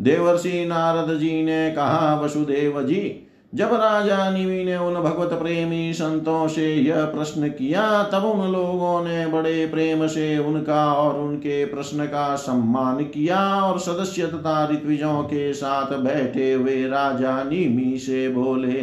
देवर्षि 0.00 0.64
नारद 0.64 1.18
जी 1.18 1.42
ने 1.42 1.70
कहा, 1.70 2.20
वसुदेव 2.20 2.82
जी 2.82 3.24
जब 3.54 3.72
राजा 3.72 4.30
निवि 4.30 4.64
ने 4.64 4.76
उन 4.76 4.94
भगवत 4.94 5.32
प्रेमी 5.32 5.92
संतों 5.92 6.48
से 6.48 6.74
यह 6.74 7.04
प्रश्न 7.04 7.48
किया, 7.48 8.02
तब 8.02 8.24
उन 8.24 8.52
लोगों 8.52 9.04
ने 9.04 9.26
बड़े 9.26 9.66
प्रेम 9.66 10.06
से 10.06 10.38
उनका 10.38 10.92
और 10.92 11.18
उनके 11.20 11.64
प्रश्न 11.64 12.06
का 12.06 12.34
सम्मान 12.36 13.04
किया 13.04 13.62
और 13.62 13.78
सदस्य 13.78 14.26
तथा 14.26 14.68
ऋत्विजों 14.72 15.22
के 15.22 15.52
साथ 15.52 15.96
बैठे 15.98 16.52
हुए 16.52 16.88
राजा 16.88 17.42
निमि 17.42 17.98
से 17.98 18.28
बोले, 18.28 18.82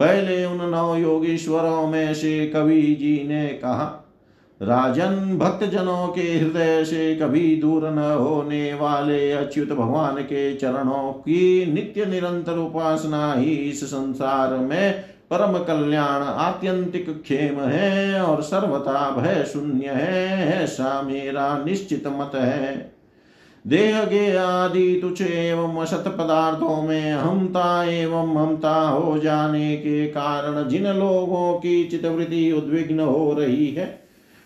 पहले 0.00 0.44
उन 0.44 0.68
नौ 0.70 0.96
योगीश्वरों 0.96 1.86
में 1.86 2.14
से 2.14 2.46
कवि 2.46 2.82
जी 2.82 3.22
ने 3.28 3.48
कहा 3.48 4.00
राजन 4.64 5.38
भक्त 5.38 5.64
जनों 5.64 6.08
के 6.08 6.20
हृदय 6.20 6.84
से 6.84 7.14
कभी 7.16 7.56
दूर 7.56 7.90
न 7.90 7.98
होने 7.98 8.74
वाले 8.74 9.32
अच्युत 9.32 9.68
भगवान 9.68 10.16
के 10.16 10.54
चरणों 10.54 11.12
की 11.12 11.72
नित्य 11.72 12.06
निरंतर 12.06 12.52
उपासना 12.52 13.34
ही 13.34 13.50
इस 13.50 13.84
संसार 13.84 14.56
में 14.56 14.92
परम 15.30 15.58
कल्याण 15.58 16.22
आत्यंतिक 16.22 17.22
क्षेम 17.22 17.60
है 17.60 18.22
और 18.22 18.42
सर्वथा 18.42 19.10
भय 19.10 19.44
शून्य 19.52 19.88
है 19.88 20.62
ऐसा 20.62 21.02
मेरा 21.02 21.64
निश्चित 21.64 22.06
मत 22.06 22.30
है। 22.34 22.94
देह 23.66 24.04
के 24.04 24.36
आदि 24.36 24.98
तुच्छ 25.02 25.22
एवं 25.22 25.82
असत 25.82 26.04
पदार्थों 26.08 26.82
में 26.82 27.12
हमता 27.12 27.84
एवं 27.84 28.34
ममता 28.34 28.88
हो 28.88 29.18
जाने 29.18 29.76
के 29.76 30.06
कारण 30.06 30.68
जिन 30.68 30.86
लोगों 30.86 31.54
की 31.54 31.84
चितवृत्ति 31.84 32.52
उद्विग्न 32.52 33.00
हो 33.00 33.32
रही 33.32 33.66
है 33.66 34.03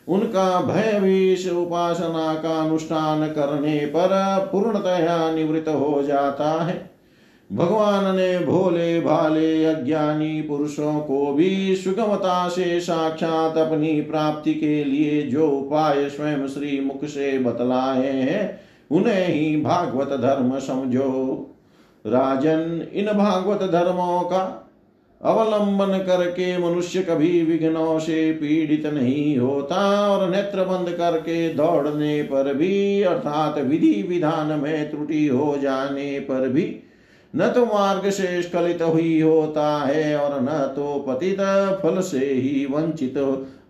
उनका 0.09 0.61
भय 0.61 0.99
विष 1.01 1.49
उपासना 1.49 2.35
का 2.35 2.63
अनुष्ठान 2.63 3.29
करने 3.29 3.79
पर 3.79 4.09
पूर्णतया 4.53 5.33
निवृत्त 5.35 5.69
हो 5.69 6.03
जाता 6.03 6.65
है। 6.65 6.91
भगवान 7.53 8.17
ने 8.17 8.39
भोले 8.39 9.01
भाले 9.01 9.65
अज्ञानी 9.65 10.43
पुरुषों 10.43 11.01
को 11.01 11.33
भी 11.33 11.77
सुगमता 11.77 12.49
से 12.49 12.81
साक्षात 12.81 13.57
अपनी 13.57 14.01
प्राप्ति 14.01 14.55
के 14.55 14.85
लिए 14.85 15.23
जो 15.23 15.49
उपाय 15.49 16.09
स्वयं 16.09 16.49
श्री 16.49 16.81
मुख 16.81 17.05
से 17.05 17.39
बतलाए 17.39 18.13
हैं, 18.13 18.61
उन्हें 18.91 19.29
ही 19.29 19.61
भागवत 19.61 20.09
धर्म 20.09 20.59
समझो। 20.59 21.47
राजन, 22.07 22.87
इन 22.93 23.07
भागवत 23.07 23.63
धर्मों 23.63 24.21
का 24.21 24.68
अवलंबन 25.21 25.99
करके 25.99 26.57
मनुष्य 26.59 27.03
कभी 27.03 27.43
विघ्नों 27.43 27.99
से 27.99 28.33
पीड़ित 28.33 28.87
नहीं 28.87 29.37
होता 29.39 29.79
और 30.09 30.29
नेत्र 30.31 30.65
बंद 30.65 30.91
करके 30.91 31.49
दौड़ने 31.55 32.23
पर 32.23 32.53
भी, 32.55 33.03
अर्थात 33.03 33.59
विधि 33.59 34.03
विधान 34.09 34.59
में 34.61 34.91
त्रुटि 34.91 35.27
हो 35.27 35.57
जाने 35.59 36.19
पर 36.21 36.49
भी, 36.49 36.65
न 37.35 37.49
तो 37.49 37.65
मार्ग 37.67 38.09
से 38.11 38.43
स्खलित 38.43 38.83
हुई 38.83 39.21
होता 39.21 39.77
है 39.79 40.17
और 40.17 40.41
न 40.43 40.59
तो 40.77 40.99
पतित 41.09 41.41
फल 41.83 42.01
से 42.01 42.27
ही 42.27 42.67
वंचित 42.71 43.19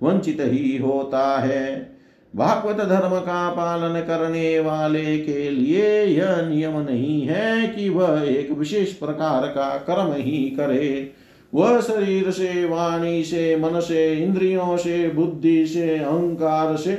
वंचित 0.02 0.40
ही 0.40 0.76
होता 0.76 1.38
है। 1.38 1.96
भागवत 2.34 2.84
धर्म 2.86 3.18
का 3.20 3.48
पालन 3.50 4.00
करने 4.00 4.58
वाले 4.60 5.18
के 5.18 5.48
लिए 5.50 6.04
यह 6.04 6.40
नियम 6.42 6.78
नहीं 6.80 7.20
है 7.22 7.66
कि 7.68 7.88
वह 7.88 8.22
एक 8.28 8.50
विशेष 8.50 8.92
प्रकार 8.92 9.46
का 9.46 9.68
कर्म 9.86 10.12
ही 10.12 10.38
करे। 10.50 11.12
वह 11.54 11.80
शरीर 11.80 12.30
से 12.30 12.64
वाणी 12.64 13.24
से 13.24 13.56
मन 13.56 13.80
से 13.80 14.14
इंद्रियों 14.14 14.76
से 14.76 15.08
बुद्धि 15.08 15.66
से 15.66 15.98
अहंकार 15.98 16.76
से 16.76 16.92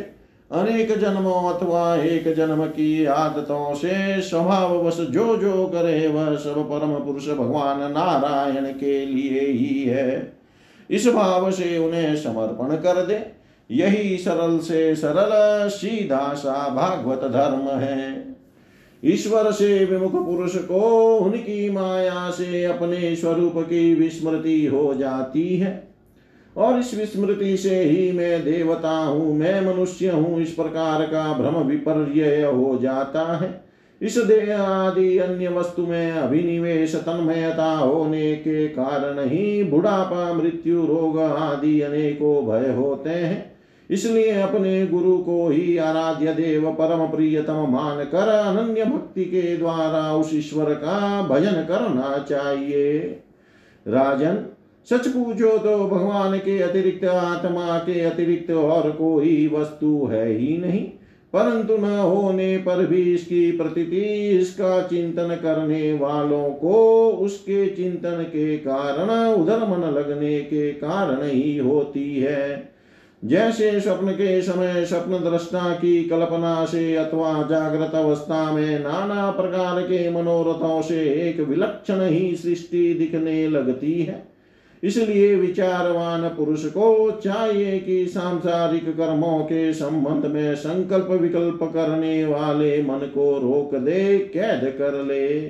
अनेक 0.52 0.98
जन्मों 0.98 1.54
अथवा 1.54 1.96
एक 1.96 2.36
जन्म 2.36 2.66
की 2.66 3.06
आदतों 3.06 3.76
से 3.76 4.22
स्वभाववश 4.22 4.98
जो 4.98 5.38
जो 5.38 5.68
करे 5.68 6.08
वह 6.08 6.36
सब 6.36 6.70
परम 6.70 7.06
पुरुष 7.06 7.30
भगवान 7.30 7.92
नारायण 7.92 8.66
के 8.66 9.06
लिए 9.06 9.40
ही 9.40 9.84
है। 9.84 10.34
इस 10.90 11.08
भाव 11.08 11.52
से 11.52 11.78
उन्हें 11.78 12.16
समर्पण 12.16 12.76
कर 12.76 13.06
दे। 13.06 13.40
यही 13.72 14.18
सरल 14.18 14.58
से 14.60 14.96
सरल, 14.96 15.70
सीधा 15.70 16.34
सा 16.34 16.70
भागवत 16.70 17.20
धर्म 17.20 17.80
है। 17.80 18.36
ईश्वर 19.06 19.52
से 19.52 19.86
विमुख 19.86 20.26
पुरुष 20.26 20.56
को 20.56 21.18
उनकी 21.18 21.70
माया 21.70 22.30
से 22.30 22.66
अपने 22.66 23.16
स्वरूप 23.16 23.54
की 23.58 23.96
विस्मृति 23.96 24.66
हो 24.66 24.94
जाती 24.94 25.58
है। 25.58 25.90
और 26.58 26.80
इस 26.80 26.98
विस्मृति 26.98 27.58
से 27.58 27.84
ही 27.84 28.12
मैं 28.12 28.44
देवता 28.44 28.92
हूँ, 28.92 29.34
मैं 29.34 29.74
मनुष्य 29.74 30.10
हूँ, 30.10 30.42
इस 30.42 30.52
प्रकार 30.52 31.02
का 31.02 31.34
भ्रम 31.34 31.56
विपर्य 31.56 32.44
हो 32.44 32.80
जाता 32.82 33.38
है। 33.38 33.70
इस 34.02 34.18
देह 34.18 34.62
आदि 34.62 35.18
अन्य 35.18 35.48
वस्तु 35.48 35.88
में 35.88 36.12
अभिनिवेश 36.12 36.96
तन्मयता 36.96 37.78
होने 37.78 38.36
के 38.36 38.68
कारण 38.68 39.30
ही 39.30 39.64
बुढ़ापा, 39.64 40.34
मृत्यु, 40.34 40.86
रोग 40.86 41.20
आदि 41.20 41.82
अनेकों 41.82 42.46
भय 42.46 42.74
होते 42.74 43.10
हैं। 43.10 43.59
इसलिए 43.90 44.32
अपने 44.42 44.86
गुरु 44.88 45.18
को 45.18 45.48
ही 45.50 45.78
आराध्य 45.78 46.34
देव 46.34 46.70
परम 46.72 47.06
प्रियतम 47.08 47.66
मान 47.72 48.04
कर 48.06 48.30
अनन्य 48.30 48.86
भक्ति 48.86 49.24
के 49.26 49.56
द्वारा 49.58 50.12
उस 50.14 50.34
ईश्वर 50.34 50.74
का 50.74 51.22
भजन 51.28 51.64
करना 51.64 52.18
चाहिए। 52.30 53.00
राजन, 53.86 54.46
सच 54.88 55.08
पूछो 55.08 55.58
तो 55.58 55.78
भगवान 55.88 56.38
के 56.38 56.60
अतिरिक्त 56.62 57.06
आत्मा 57.06 57.78
के 57.80 58.00
अतिरिक्त 58.02 58.52
और 58.52 58.90
कोई 58.92 59.48
वस्तु 59.54 60.06
है 60.06 60.28
ही 60.28 60.58
नहीं, 60.58 60.82
परंतु 61.34 61.78
न 61.78 61.90
होने 61.90 62.58
पर 62.58 62.86
भी 62.86 63.02
इसकी 63.14 63.52
प्रतीति, 63.52 64.02
इसका 64.30 64.82
चिंतन 64.88 65.36
करने 65.36 65.94
वालों 65.94 66.50
को 66.52 67.10
उसके 67.20 67.68
चिंतन 67.68 68.24
के 68.24 68.58
कारण 68.58 69.10
उधर 69.34 69.68
मन 69.68 69.88
लगने 69.90 70.40
के 70.42 70.72
कारण 70.74 71.24
ही 71.24 71.58
होती 71.58 72.14
है। 72.16 72.69
जैसे 73.24 73.80
स्वप्न 73.80 74.12
के 74.12 74.42
समय 74.42 74.86
स्वप्न 74.86 75.12
दृष्टा 75.12 75.74
की 75.74 76.04
कल्पना 76.04 76.66
से 76.66 76.96
अथवा 76.96 77.48
जागृत 77.50 77.96
अवस्था 77.96 78.52
में 78.52 78.80
नाना 78.80 79.32
प्रकार 79.32 79.82
के 79.82 80.10
मनोरथों 80.10 80.82
से 80.82 81.02
एक 81.30 81.40
विलक्षण 81.40 82.02
ही 82.02 82.36
सृष्टि 82.36 82.94
दिखने 82.94 83.48
लगती 83.48 84.04
है। 84.04 84.28
इसलिए 84.84 85.36
विचारवान 85.36 86.28
पुरुष 86.30 86.66
को 86.66 87.12
चाहिए 87.24 87.80
कि 87.80 88.06
सांसारिक 88.08 88.98
कर्मों 88.98 89.40
के 89.40 89.74
संबंध 89.74 90.32
में 90.32 90.56
संकल्प 90.56 91.08
विकल्प 91.12 91.60
करने 91.64 92.26
वाले 92.26 92.82
मन 92.84 93.00
को 93.00 93.32
रोक 93.38 93.76
दे, 93.76 94.18
कैद 94.18 94.76
कर 94.78 95.04
ले। 95.04 95.48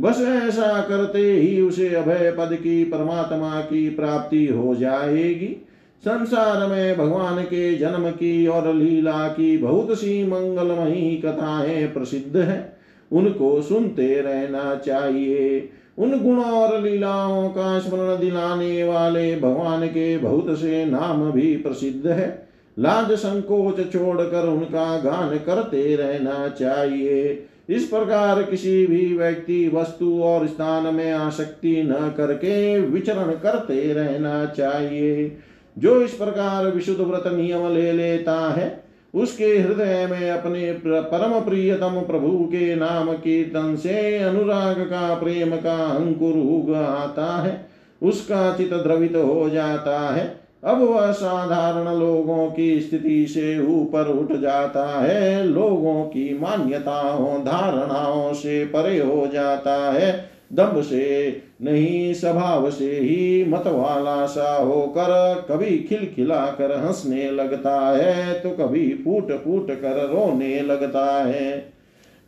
बस 0.00 0.20
ऐसा 0.20 0.80
करते 0.80 1.32
ही 1.32 1.60
उसे 1.60 1.94
अभय 1.94 2.34
पद 2.38 2.54
की 2.54 2.84
परमात्मा 2.84 3.60
की 3.60 3.90
प्राप्ति 3.90 4.46
हो 4.46 4.74
जाएगी। 4.74 5.66
संसार 6.04 6.66
में 6.66 6.98
भगवान 6.98 7.42
के 7.42 7.74
जन्म 7.74 8.10
की 8.10 8.46
और 8.46 8.74
लीला 8.74 9.28
की 9.28 9.58
बहुत 9.58 9.98
सी 9.98 10.24
मंगलमयी 10.24 11.16
कथाएँ 11.16 11.86
प्रसिद्ध 11.86 12.36
हैं। 12.36 12.76
उनको 13.12 13.62
सुनते 13.62 14.20
रहना 14.20 14.74
चाहिए। 14.74 15.68
उन 15.98 16.22
गुणों 16.22 16.44
और 16.44 16.82
लीलाओं 16.82 17.48
का 17.48 17.78
स्मरण 17.78 18.20
दिलाने 18.20 18.84
वाले 18.84 19.36
भगवान 19.36 19.86
के 19.86 20.18
बहुत 20.18 20.58
से 20.58 20.84
नाम 20.84 21.30
भी 21.30 21.56
प्रसिद्ध 21.56 22.06
है। 22.06 22.48
लाज 22.78 23.12
संकोच 23.12 23.92
छोड़कर 23.92 24.48
उनका 24.48 24.98
गान 24.98 25.36
करते 25.36 25.96
रहना 25.96 26.48
चाहिए। 26.48 27.46
इस 27.68 27.84
प्रकार 27.84 28.42
किसी 28.42 28.86
भी 28.86 29.16
व्यक्ति 29.16 29.70
वस्तु 29.74 30.20
और 30.22 30.46
स्थान 30.46 30.94
में 30.94 31.12
आसक्ति 31.12 31.82
न 31.82 32.14
करके 32.16 32.80
विचरण 32.80 33.32
करते 33.32 33.92
रहना 33.92 34.46
चाहिए। 34.46 35.36
जो 35.78 36.02
इस 36.02 36.10
प्रकार 36.10 36.66
विशुद्ध 36.66 37.00
व्रत 37.00 37.22
नियम 37.26 37.72
ले 37.72 37.92
लेता 37.92 38.52
है, 38.52 38.84
उसके 39.14 39.46
हृदय 39.46 40.06
में 40.10 40.30
अपने 40.30 40.72
परम 40.86 41.40
प्रियतम 41.40 42.00
प्रभु 42.00 42.44
के 42.44 42.74
नाम 42.74 43.12
कीर्तन 43.12 43.76
से 43.76 44.18
अनुराग 44.18 44.80
का, 44.80 45.14
प्रेम 45.14 45.56
का 45.56 45.84
अंकुर 45.84 46.34
उग 46.34 46.74
आता 46.74 47.42
है, 47.42 47.66
उसका 48.02 48.56
चित 48.56 48.74
द्रवित 48.74 49.16
हो 49.16 49.50
जाता 49.50 50.14
है। 50.14 50.44
अब 50.64 50.80
वह 50.82 51.12
साधारण 51.12 51.98
लोगों 51.98 52.50
की 52.50 52.80
स्थिति 52.80 53.26
से 53.26 53.66
ऊपर 53.66 54.06
उठ 54.06 54.32
जाता 54.40 55.00
है, 55.00 55.44
लोगों 55.44 56.04
की 56.04 56.38
मान्यताओं, 56.38 57.44
धारणाओं 57.44 58.32
से 58.32 58.64
परे 58.64 58.98
हो 59.00 59.26
जाता 59.32 59.92
है। 59.92 60.33
दम्भ 60.54 60.80
से 60.82 61.36
नहीं 61.62 62.14
स्वभाव 62.14 62.70
से 62.70 62.90
ही 62.90 63.44
मत 63.44 63.66
वाला 63.66 64.26
सा 64.26 64.56
होकर 64.56 65.46
कभी 65.48 65.78
खिलखिला 65.78 66.44
कर 66.58 66.76
हंसने 66.78 67.30
लगता 67.30 67.78
है 67.88 68.40
तो 68.40 68.50
कभी 68.50 68.88
फूट 69.04 69.32
फूट 69.44 69.70
कर 69.80 70.04
रोने 70.08 70.60
लगता 70.60 71.06
है। 71.24 71.52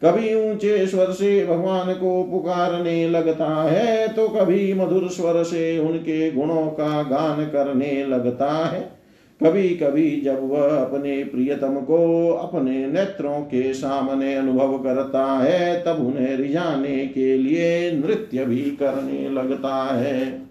कभी 0.03 0.35
ऊँचे 0.35 0.87
स्वर 0.87 1.11
से 1.11 1.47
भगवान 1.47 1.93
को 1.95 2.23
पुकारने 2.23 3.09
लगता 3.09 3.63
है 3.63 4.09
तो 4.09 4.29
कभी 4.29 4.73
मधुर 4.75 5.09
स्वर 5.09 5.43
से 5.43 5.79
उनके 5.79 6.31
गुणों 6.31 6.67
का 6.67 7.03
गान 7.03 7.45
करने 7.47 8.05
लगता 8.07 8.53
है। 8.67 8.96
कभी 9.45 9.69
कभी 9.69 10.21
जब 10.21 10.51
वह 10.51 10.77
अपने 10.77 11.25
प्रियतम 11.25 11.81
को 11.81 12.31
अपने 12.31 12.87
नेत्रों 12.87 13.41
के 13.41 13.75
सामने 13.75 14.35
अनुभव 14.35 14.79
करता 14.79 15.25
है, 15.25 15.85
तब 15.85 16.07
उन्हें 16.07 16.37
रिझाने 16.37 17.07
के 17.07 17.37
लिए 17.37 17.93
नृत्य 17.93 18.45
भी 18.45 18.63
करने 18.63 19.29
लगता 19.29 19.95
है। 19.95 20.47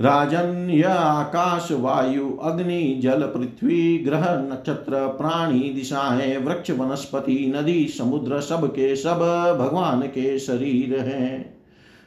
राजन, 0.00 0.70
यह 0.70 0.92
आकाश, 0.92 1.68
वायु, 1.72 2.38
अग्नि, 2.42 3.00
जल, 3.02 3.22
पृथ्वी, 3.22 3.98
ग्रह, 3.98 4.48
नक्षत्र, 4.52 5.06
प्राणी, 5.06 5.58
दिशाएँ, 5.58 6.36
वृक्ष, 6.36 6.70
वनस्पति, 6.70 7.52
नदी, 7.56 7.88
समुद्र, 7.88 8.40
सब 8.40 8.72
के 8.72 8.96
सब 8.96 9.18
भगवान 9.60 10.00
के 10.00 10.38
शरीर 10.38 10.98
हैं। 10.98 11.59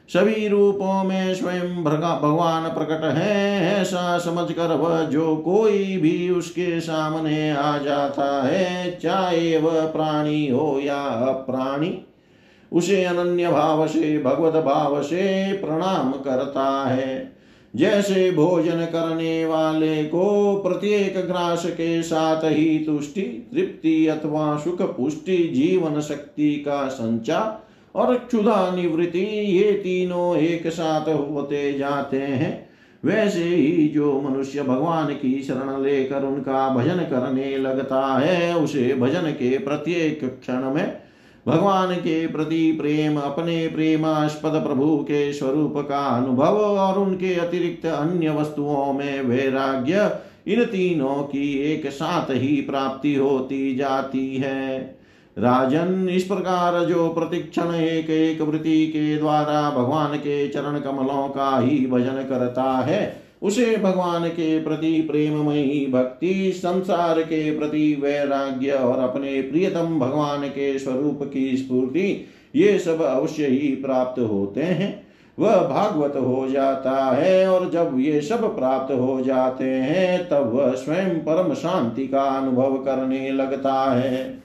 सभी 0.08 0.48
रूपों 0.48 1.04
में 1.04 1.34
स्वयं 1.34 1.84
भगवान 1.84 2.68
प्रकट 2.68 3.04
है 3.04 3.60
ऐसा 3.80 4.18
समझकर 4.18 4.74
वह 4.74 5.02
जो 5.02 5.36
कोई 5.36 5.96
भी 5.96 6.30
उसके 6.30 6.80
सामने 6.80 7.50
आ 7.50 7.78
जाता 7.78 8.42
है, 8.42 8.98
चाहे 8.98 9.58
वह 9.58 9.86
प्राणी 9.86 10.48
हो 10.48 10.80
या 10.84 11.02
अप्राणी, 11.02 12.06
उसे 12.72 13.04
अनन्य 13.04 13.48
भाव 13.48 13.86
से, 13.86 14.22
भगवत 14.22 14.64
भाव 14.64 15.02
से 15.02 15.52
प्रणाम 15.52 16.12
करता 16.12 16.88
है। 16.88 17.32
जैसे 17.76 18.30
भोजन 18.30 18.84
करने 18.84 19.46
वाले 19.46 20.04
को 20.04 20.56
प्रत्येक 20.56 21.26
ग्रास 21.26 21.66
के 21.66 22.02
साथ 22.02 22.44
ही 22.44 22.78
तुष्टि, 22.78 23.20
तृप्ति 23.20 24.06
अथवा 24.06 24.56
सुख 24.56 24.82
पुष्टि 24.96 25.36
जीवन 25.36 26.00
शक्ति 26.00 26.54
का 26.54 26.88
संचार 26.88 27.64
और 27.94 28.14
क्षुधा 28.16 28.74
निवृत्ति 28.76 29.24
ये 29.58 29.72
तीनों 29.72 30.36
एक 30.36 30.66
साथ 30.66 31.08
होते 31.08 31.72
जाते 31.72 32.16
हैं। 32.16 32.68
वैसे 33.04 33.44
ही 33.44 33.88
जो 33.88 34.20
मनुष्य 34.20 34.62
भगवान 34.62 35.06
की 35.06 35.42
शरण 35.42 35.82
लेकर 35.82 36.22
उनका 36.22 36.68
भजन 36.68 36.96
करने 36.96 37.56
लगता 37.58 38.18
है, 38.18 38.56
उसे 38.56 38.94
भजन 38.94 39.30
के 39.30 39.58
प्रत्येक 39.58 40.24
क्षण 40.40 40.70
में 40.70 41.00
भगवान 41.46 41.94
के 41.94 42.26
प्रति 42.26 42.72
प्रेम, 42.72 43.16
अपने 43.16 43.68
प्रेमास्पद 43.68 44.62
प्रभु 44.66 44.96
के 44.96 45.32
स्वरूप 45.32 45.74
का 45.88 45.98
अनुभव 45.98 46.56
और 46.56 46.98
उनके 46.98 47.34
अतिरिक्त 47.34 47.86
अन्य 47.86 48.30
वस्तुओं 48.30 48.92
में 48.92 49.22
वैराग्य 49.22 50.10
इन 50.46 50.64
तीनों 50.64 51.22
की 51.22 51.52
एक 51.72 51.86
साथ 51.86 52.30
ही 52.30 52.60
प्राप्ति 52.60 53.14
होती 53.14 53.74
जाती 53.74 54.36
है। 54.36 55.03
राजन 55.36 56.08
इस 56.08 56.24
प्रकार 56.24 56.84
जो 56.84 57.08
प्रतिक्षण 57.08 57.74
एक 57.74 58.10
एक 58.10 58.40
वृत्ति 58.40 58.86
के 58.86 59.16
द्वारा 59.16 59.70
भगवान 59.70 60.16
के 60.16 60.48
चरण 60.48 60.78
कमलों 60.78 61.28
का 61.28 61.58
ही 61.58 61.86
भजन 61.86 62.24
करता 62.28 62.62
है, 62.62 63.16
उसे 63.42 63.76
भगवान 63.76 64.28
के 64.28 64.58
प्रति 64.64 65.00
प्रेममयी 65.00 65.86
भक्ति, 65.86 66.52
संसार 66.56 67.20
के 67.22 67.58
प्रति 67.58 67.94
वैराग्य 68.02 68.70
और 68.70 68.98
अपने 68.98 69.40
प्रियतम 69.42 69.98
भगवान 69.98 70.48
के 70.48 70.78
स्वरूप 70.78 71.30
की 71.32 71.56
स्फूर्ति, 71.56 72.26
ये 72.54 72.78
सब 72.78 73.02
अवश्य 73.02 73.46
ही 73.46 73.68
प्राप्त 73.74 74.20
होते 74.20 74.62
हैं। 74.62 75.06
वह 75.38 75.56
भागवत 75.56 76.16
हो 76.16 76.46
जाता 76.48 76.90
है 76.90 77.48
और 77.48 77.70
जब 77.70 77.96
ये 77.98 78.20
सब 78.20 78.56
प्राप्त 78.56 78.92
हो 78.92 79.20
जाते 79.20 79.64
हैं, 79.64 80.28
तब 80.28 80.52
वह 80.54 80.72
स्वयं 80.74 81.18
परम 81.18 81.54
शांति 81.54 82.06
का 82.06 82.22
अनुभव 82.22 82.76
करने 82.76 83.30
लगता 83.32 83.74
है। 83.92 84.44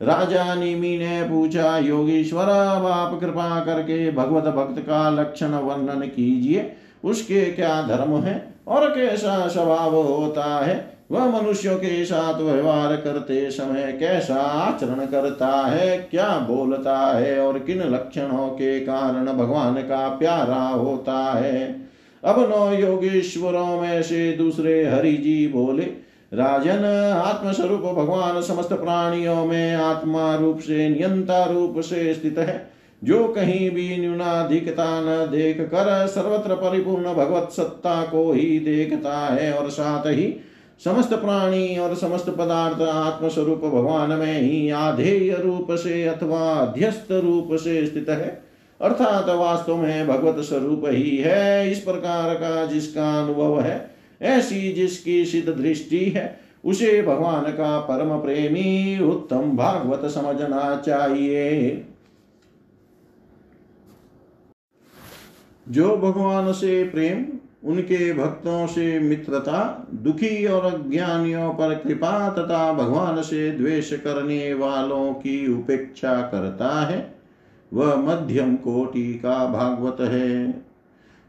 राजा 0.00 0.54
निमि 0.54 0.96
ने 0.98 1.22
पूछा 1.22 1.78
योगीश्वर 1.78 2.44
अब 2.44 2.86
आप 2.86 3.18
कृपा 3.20 3.60
करके 3.60 4.10
भगवत 4.10 4.44
भक्त 4.44 4.80
का 4.80 5.08
लक्षण 5.10 5.48
वर्णन 5.48 6.06
कीजिए। 6.06 6.72
उसके 7.04 7.44
क्या 7.44 7.82
धर्म 7.82 8.16
है 8.16 8.54
और 8.68 8.88
कैसा 8.90 9.48
स्वभाव 9.48 9.94
होता 9.96 10.64
है? 10.64 10.98
वह 11.10 11.40
मनुष्यों 11.40 11.76
के 11.76 12.04
साथ 12.04 12.40
व्यवहार 12.40 12.96
करते 12.96 13.50
समय 13.50 13.96
कैसा 14.00 14.34
आचरण 14.34 15.06
करता 15.06 15.46
है, 15.46 15.98
क्या 15.98 16.28
बोलता 16.38 16.98
है 17.18 17.38
और 17.40 17.58
किन 17.58 17.82
लक्षणों 17.82 18.48
के 18.48 18.80
कारण 18.80 19.26
भगवान 19.26 19.74
का 19.74 20.08
प्यारा 20.08 20.68
होता 20.68 21.18
है? 21.32 21.86
अब 22.24 22.38
नौ 22.50 22.72
योगेश्वरों 22.72 23.80
में 23.80 24.02
से 24.02 24.32
दूसरे 24.32 24.84
हरि 24.86 25.12
जी 25.12 25.48
बोले 25.48 26.09
राजन 26.32 26.84
आत्मस्वरूप 27.16 27.80
भगवान 27.80 28.40
समस्त 28.42 28.72
प्राणियों 28.72 29.44
में 29.46 29.74
आत्मा 29.74 30.34
रूप 30.34 30.58
से 30.58 30.88
नियंता 30.88 31.44
रूप 31.44 31.80
से 31.80 32.14
स्थित 32.14 32.38
है। 32.38 32.70
जो 33.02 33.28
कहीं 33.28 33.70
भी 33.70 33.96
न्यूनाधिकता 33.96 35.00
न 35.00 35.26
देख 35.30 35.60
कर 35.60 36.06
सर्वत्र 36.06 36.54
परिपूर्ण 36.54 37.14
भगवत 37.14 37.48
सत्ता 37.52 38.02
को 38.02 38.32
ही 38.32 38.58
देखता 38.58 39.16
है 39.26 39.52
और 39.52 39.70
साथ 39.70 40.06
ही 40.06 40.34
समस्त 40.84 41.14
प्राणी 41.14 41.76
और 41.78 41.94
समस्त 41.94 42.30
पदार्थ 42.30 42.82
आत्मस्वरूप 42.82 43.58
भगवान 43.58 44.10
में 44.10 44.40
ही 44.40 44.70
आधेय 44.70 45.34
रूप 45.34 45.72
से 45.72 46.04
अथवा 46.04 46.52
अध्यस्त 46.52 47.12
रूप 47.12 47.48
से 47.54 47.86
स्थित 47.86 48.08
है। 48.08 48.42
अर्थात 48.80 49.28
वास्तव 49.28 49.76
में 49.76 50.08
भगवत 50.08 50.44
स्वरूप 50.44 50.82
ही 50.86 51.16
है 51.16 51.70
इस 51.70 51.78
प्रकार 51.78 52.34
का 52.34 52.66
जिसका 52.66 53.22
अनुभव 53.22 53.60
है। 53.60 53.99
ऐसी 54.22 54.72
जिसकी 54.72 55.24
सिद्ध 55.24 55.48
दृष्टि 55.48 56.04
है, 56.04 56.40
उसे 56.64 57.02
भगवान 57.02 57.42
का 57.42 57.80
परम 57.80 58.18
प्रेमी 58.20 59.00
उत्तम 59.02 59.56
भागवत 59.56 60.10
समझना 60.10 60.82
चाहिए। 60.86 61.84
जो 65.68 65.96
भगवान 65.96 66.52
से 66.52 66.84
प्रेम, 66.84 67.26
उनके 67.64 68.12
भक्तों 68.12 68.66
से 68.66 68.98
मित्रता, 68.98 69.86
दुखी 69.94 70.46
और 70.46 70.74
अज्ञानियों 70.74 71.52
पर 71.52 71.74
कृपा 71.74 72.28
तथा 72.30 72.72
भगवान 72.72 73.22
से 73.22 73.50
द्वेष 73.50 73.92
करने 73.92 74.54
वालों 74.54 75.12
की 75.12 75.52
उपेक्षा 75.52 76.20
करता 76.20 76.86
है, 76.86 77.14
वह 77.72 77.96
मध्यम 77.96 78.56
कोटि 78.56 79.14
का 79.14 79.46
भागवत 79.46 79.96
है। 80.00 80.69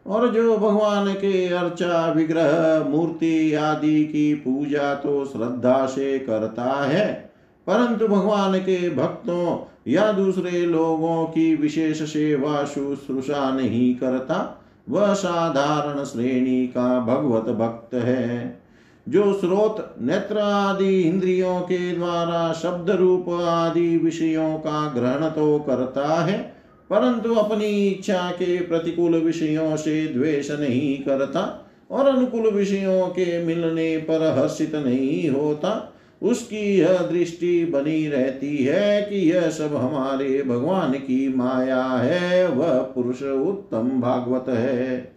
और 0.08 0.28
जो 0.28 0.58
भगवान 0.58 1.14
के 1.14 1.48
अर्चा, 1.48 2.12
विग्रह, 2.12 2.84
मूर्ति 2.90 3.54
आदि 3.54 4.06
की 4.06 4.34
पूजा 4.34 4.96
तो 4.96 5.26
श्रद्धा 5.26 5.86
से 5.86 6.20
करता 6.20 6.84
है। 6.84 7.32
परंतु 7.68 8.08
भगवान 8.08 8.60
के 8.60 8.90
भक्तों 8.90 9.60
या 9.88 10.12
दूसरे 10.12 10.66
लोगों 10.66 11.26
की 11.26 11.56
विशेष 11.56 12.02
सेवा 12.02 12.64
शुश्रूषा 12.64 13.56
नहीं 13.56 13.96
करता, 13.96 14.62
वह 14.90 15.14
साधारण 15.14 16.04
श्रेणी 16.04 16.68
का 16.68 17.00
भगवत 17.00 17.56
भक्त 17.56 17.94
है। 17.94 18.62
जो 19.10 19.34
स्रोत, 19.34 19.96
नेत्र 20.02 20.38
आदि 20.38 21.02
इंद्रियों 21.02 21.60
के 21.60 21.96
द्वारा 21.96 22.54
शब्द 22.54 22.90
रूप 22.90 23.30
आदि 23.30 23.98
विषयों 23.98 24.58
का 24.58 24.90
ग्रहण 24.90 25.30
तो 25.30 25.60
करता 25.60 26.08
है 26.08 26.61
परंतु 26.92 27.36
अपनी 27.36 27.88
इच्छा 27.88 28.32
के 28.32 28.58
प्रतिकूल 28.58 29.16
विषयों 29.16 29.76
से 29.76 30.08
द्वेष 30.08 30.52
नहीं 30.52 30.98
करता 30.98 31.70
और 31.92 32.08
अनुकूल 32.08 32.52
विषयों 32.52 33.08
के 33.08 33.44
मिलने 33.44 33.98
पर 33.98 34.40
हर्षित 34.40 34.76
नहीं 34.76 35.30
होता, 35.30 35.94
उसकी 36.24 36.80
यह 36.80 36.98
दृष्टि 36.98 37.66
बनी 37.66 38.08
रहती 38.08 38.58
है 38.58 39.02
कि 39.02 39.32
यह 39.32 39.50
सब 39.50 39.76
हमारे 39.76 40.44
भगवान 40.44 40.94
की 40.94 41.34
माया 41.36 41.84
है, 41.84 42.48
वह 42.48 42.74
पुरुष 42.74 43.24
उत्तम 43.24 43.90
भागवत 44.02 44.46
है। 44.50 45.12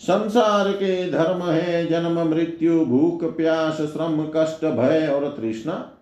संसार 0.00 0.72
के 0.72 1.10
धर्म 1.10 1.42
है, 1.42 1.86
जन्म, 1.86 2.28
मृत्यु, 2.28 2.84
भूख, 2.84 3.36
प्यास, 3.36 3.74
श्रम, 3.74 4.28
कष्ट, 4.36 4.64
भय 4.64 5.06
और 5.14 5.36
तृष्णा। 5.40 5.92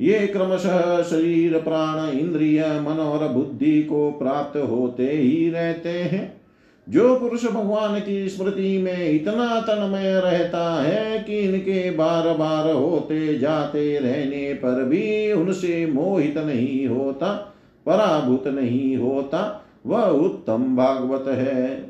ये 0.00 0.26
क्रमशः 0.26 1.02
शरीर, 1.02 1.58
प्राण, 1.58 2.18
इंद्रिय, 2.18 2.60
मन 2.60 2.92
और 2.92 3.28
बुद्धि 3.28 3.82
को 3.82 4.10
प्राप्त 4.10 4.58
होते 4.58 5.06
ही 5.06 5.50
रहते 5.50 5.88
हैं। 5.88 6.40
जो 6.88 7.20
पुरुष 7.20 7.46
भगवान 7.46 8.00
की 8.00 8.28
स्मृति 8.28 8.78
में 8.78 9.10
इतना 9.10 9.60
तन्मय 9.60 10.20
रहता 10.20 10.82
है 10.82 11.18
कि 11.18 11.38
इनके 11.38 11.90
बार 11.90 12.28
बार 12.28 12.72
होते 12.72 13.38
जाते 13.38 13.98
रहने 13.98 14.54
पर 14.54 14.84
भी 14.84 15.32
उनसे 15.32 15.86
मोहित 15.86 16.38
नहीं 16.38 16.86
होता, 16.86 17.54
पराभूत 17.86 18.46
नहीं 18.46 18.96
होता। 18.96 19.64
वह 19.86 20.02
उत्तम 20.02 20.76
भागवत 20.76 21.24
है। 21.28 21.87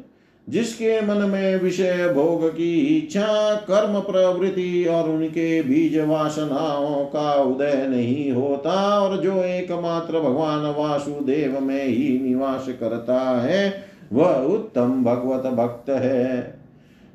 जिसके 0.49 1.01
मन 1.01 1.17
में 1.17 1.61
विषय 1.61 2.13
भोग 2.15 2.49
की 2.49 2.99
इच्छा, 2.99 3.55
कर्म 3.55 4.01
प्रवृत्ति 4.01 4.85
और 4.85 5.09
उनके 5.09 5.63
बीज 5.63 5.99
वासनाओं 5.99 7.05
का 7.05 7.33
उदय 7.35 7.87
नहीं 7.91 8.33
होता 8.33 9.01
और 9.01 9.17
जो 9.17 9.43
एकमात्र 9.43 10.21
भगवान 10.21 10.75
वासुदेव 10.79 11.61
में 11.61 11.85
ही 11.85 12.21
निवास 12.25 12.67
करता 12.81 13.21
है, 13.41 13.85
वह 14.13 14.35
उत्तम 14.35 15.05
भगवत 15.05 15.53
भक्त 15.53 15.91
है। 15.91 16.59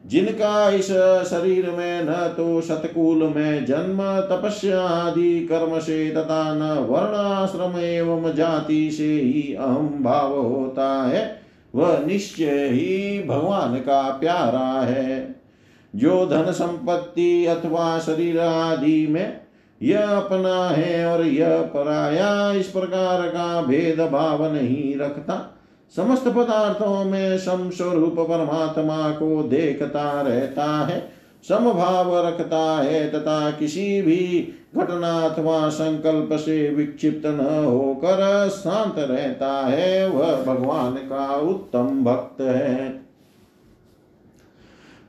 जिनका 0.05 0.69
इस 0.69 0.88
शरीर 1.29 1.69
में 1.69 2.03
न 2.03 2.34
तो 2.38 2.61
सतकुल 2.61 3.23
में 3.36 3.65
जन्म, 3.65 3.97
तपस्या 4.01 4.81
आदि 4.81 5.47
कर्म 5.51 5.79
से 5.79 6.09
तथा 6.09 6.53
न 6.53 6.88
वर्णाश्रम 6.89 7.79
एवं 7.79 8.34
जाति 8.36 8.91
से 8.91 9.13
ही 9.13 9.53
अहम 9.53 9.99
भाव 10.01 10.39
होता 10.39 11.03
है 11.03 11.42
वह 11.74 11.97
निश्चय 12.05 12.67
ही 12.67 13.24
भगवान 13.24 13.76
का 13.76 14.01
प्यारा 14.09 14.82
है। 14.82 15.36
जो 15.93 16.26
धन 16.26 16.51
संपत्ति 16.51 17.45
अथवा 17.45 17.99
शरीर 17.99 18.39
आदि 18.39 19.07
में 19.07 19.41
यह 19.82 20.09
अपना 20.09 20.69
है 20.69 21.05
और 21.05 21.26
यह 21.26 21.61
पराया 21.74 22.51
इस 22.51 22.67
प्रकार 22.67 23.21
का 23.28 23.61
भेदभाव 23.61 24.53
नहीं 24.53 24.95
रखता, 24.97 25.36
समस्त 25.95 26.28
पदार्थों 26.28 27.03
में 27.05 27.38
समस्वरूप 27.38 28.15
परमात्मा 28.19 29.09
को 29.09 29.43
देखता 29.43 30.21
रहता 30.21 30.65
है, 30.86 31.11
समभाव 31.49 32.28
रखता 32.28 32.61
है 32.78 33.09
तथा 33.09 33.51
किसी 33.51 34.01
भी 34.01 34.53
घटना 34.78 35.19
अथवा 35.19 35.69
संकल्प 35.69 36.30
से 36.34 36.69
विक्षिप्त 36.69 37.26
न 37.26 37.63
होकर 37.65 38.49
शांत 38.49 38.95
रहता 38.97 39.51
है, 39.67 40.09
वह 40.09 40.43
भगवान 40.43 40.91
का 40.91 41.36
उत्तम 41.36 42.03
भक्त 42.03 42.41
है। 42.41 42.88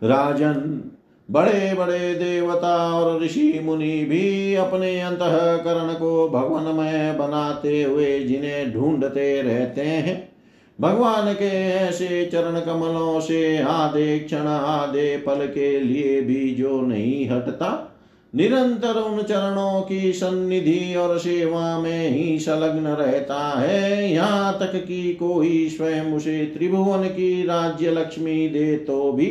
राजन 0.03 0.91
बड़े 1.31 1.75
बड़े 1.75 2.15
देवता 2.15 2.95
और 2.95 3.23
ऋषि 3.23 3.61
मुनि 3.65 4.05
भी 4.05 4.55
अपने 4.55 5.01
अंतकरण 5.01 5.93
को 5.95 6.29
भगवानमय 6.29 7.17
बनाते 7.19 7.83
हुए 7.83 8.19
जिन्हें 8.21 8.73
ढूंढते 8.73 9.43
रहते 9.43 9.81
हैं। 9.81 10.35
भगवान 10.81 11.33
के 11.35 11.71
ऐसे 11.71 12.25
चरण 12.27 12.61
कमलों 12.61 13.21
से 13.21 13.59
आधे 13.59 14.19
क्षण, 14.19 14.47
आधे 14.47 15.17
पल 15.17 15.47
के 15.47 15.81
लिए 15.81 16.21
भी 16.21 16.55
जो 16.55 16.81
नहीं 16.81 17.29
हटता 17.31 17.94
निरंतर 18.35 19.01
उन 19.01 19.23
चरणों 19.23 19.81
की 19.83 20.13
सन्निधि 20.13 20.95
और 20.95 21.19
सेवा 21.19 21.79
में 21.79 22.11
ही 22.11 22.39
संलग्न 22.39 22.87
रहता 22.87 23.41
है। 23.61 24.13
यहाँ 24.13 24.59
तक 24.59 24.75
कि 24.87 25.15
कोई 25.15 25.69
स्वयं 25.69 26.13
उसे 26.13 26.45
त्रिभुवन 26.47 27.05
की 27.09 27.43
राज्य 27.43 27.91
लक्ष्मी 27.91 28.49
दे 28.49 28.77
तो 28.77 29.13
भी 29.13 29.29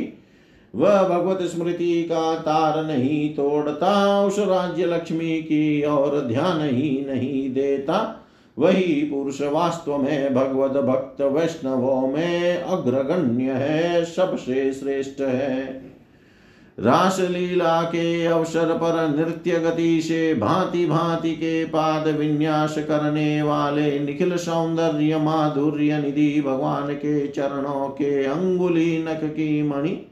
वह 0.73 1.03
भगवत 1.03 1.41
स्मृति 1.41 2.03
का 2.03 2.35
तार 2.35 2.83
नहीं 2.85 3.29
तोड़ता, 3.29 4.21
उस 4.21 4.39
राज्य 4.39 4.85
लक्ष्मी 4.85 5.41
की 5.41 5.81
और 5.81 6.19
ध्यान 6.21 6.61
ही 6.61 7.05
नहीं 7.09 7.49
देता। 7.53 8.19
वही 8.57 8.93
पुरुष 9.03 9.41
वास्तव 9.41 9.97
में 9.97 10.33
भगवत 10.33 10.83
भक्त 10.83 11.21
वैष्णवों 11.21 12.07
में 12.07 12.57
अग्रगण्य 12.57 13.51
है, 13.51 14.03
सबसे 14.05 14.73
श्रेष्ठ 14.73 15.21
है। 15.21 15.92
रास 16.79 17.19
लीला 17.19 17.81
के 17.81 18.25
अवसर 18.25 18.73
पर 18.73 19.17
नृत्य 19.17 19.59
गति 19.59 20.01
से 20.01 20.33
भांति 20.33 20.85
भांति 20.85 21.31
के 21.31 21.65
पाद 21.65 22.07
विन्यास 22.07 22.75
करने 22.77 23.41
वाले 23.41 23.99
निखिल 23.99 24.37
सौंदर्य 24.37 25.17
माधुर्य 25.17 25.97
निधि 25.97 26.41
भगवान 26.41 26.93
के 26.93 27.27
चरणों 27.27 27.89
के 27.89 28.23
अंगुली 28.25 29.03
नख 29.03 29.23
की 29.23 29.63
मणि 29.63 30.07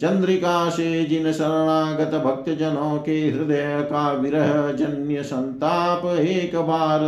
चंद्रिका 0.00 0.70
से 0.70 1.04
जिन 1.04 1.32
शरणागत 1.32 2.14
भक्त 2.24 2.50
जनों 2.50 2.98
के 2.98 3.30
हृदय 3.30 3.82
का 3.82 4.12
विरह 4.12 4.72
जन्य 4.72 5.22
संताप 5.22 6.06
एक 6.06 6.56
बार 6.56 7.00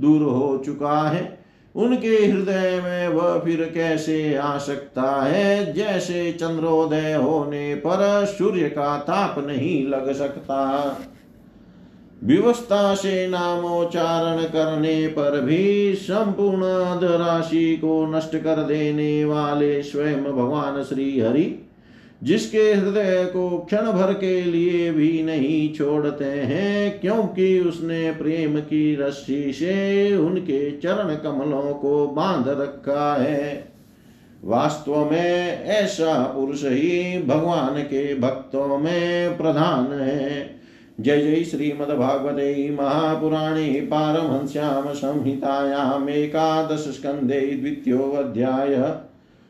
दूर 0.00 0.22
हो 0.22 0.62
चुका 0.64 1.00
है। 1.08 1.37
उनके 1.78 2.26
हृदय 2.26 2.80
में 2.84 3.08
वह 3.08 3.38
फिर 3.38 3.70
कैसे 3.74 4.34
आ 4.34 4.58
सकता 4.58 5.22
है? 5.22 5.72
जैसे 5.72 6.32
चंद्रोदय 6.32 7.14
होने 7.14 7.74
पर 7.74 8.26
सूर्य 8.38 8.68
का 8.68 8.98
ताप 8.98 9.46
नहीं 9.46 9.88
लग 9.88 10.12
सकता। 10.12 11.00
विवस्था 12.24 12.94
से 12.94 13.28
नामोच्चारण 13.28 14.42
करने 14.42 15.08
पर 15.08 15.40
भी 15.40 15.94
संपूर्ण 15.94 16.60
राशि 17.16 17.76
को 17.76 18.06
नष्ट 18.06 18.36
कर 18.36 18.56
देने 18.56 19.24
वाले 19.24 19.82
स्वयं 19.82 20.24
भगवान 20.24 20.82
श्री 20.82 21.20
हरि 21.20 21.67
जिसके 22.22 22.74
हृदय 22.74 23.30
को 23.32 23.58
क्षण 23.58 23.92
भर 23.92 24.12
के 24.12 24.44
लिए 24.44 24.90
भी 24.90 25.22
नहीं 25.22 25.74
छोड़ते 25.74 26.24
हैं, 26.24 27.00
क्योंकि 27.00 27.60
उसने 27.60 28.10
प्रेम 28.10 28.60
की 28.60 28.96
रस्सी 28.96 29.52
से 29.52 30.16
उनके 30.16 30.70
चरण 30.70 31.14
कमलों 31.14 31.74
को 31.74 32.06
बाँध 32.06 32.48
रखा 32.48 33.14
है। 33.22 33.68
वास्तव 34.44 35.10
में 35.10 35.64
ऐसा 35.64 36.22
पुरुष 36.22 36.64
ही 36.64 37.22
भगवान 37.22 37.82
के 37.82 38.14
भक्तों 38.14 38.78
में 38.78 39.36
प्रधान 39.36 40.00
है। 40.00 40.50
जय 41.00 41.20
जय 41.22 41.44
श्रीमद्भागवते 41.44 42.76
महापुराणे 42.80 43.80
पारमहंस्याम 43.80 44.92
संहितायाम 44.92 46.08
एकादश 46.08 46.80
स्कंदे 46.80 47.40
द्वितीयोऽध्याय। 47.40 49.07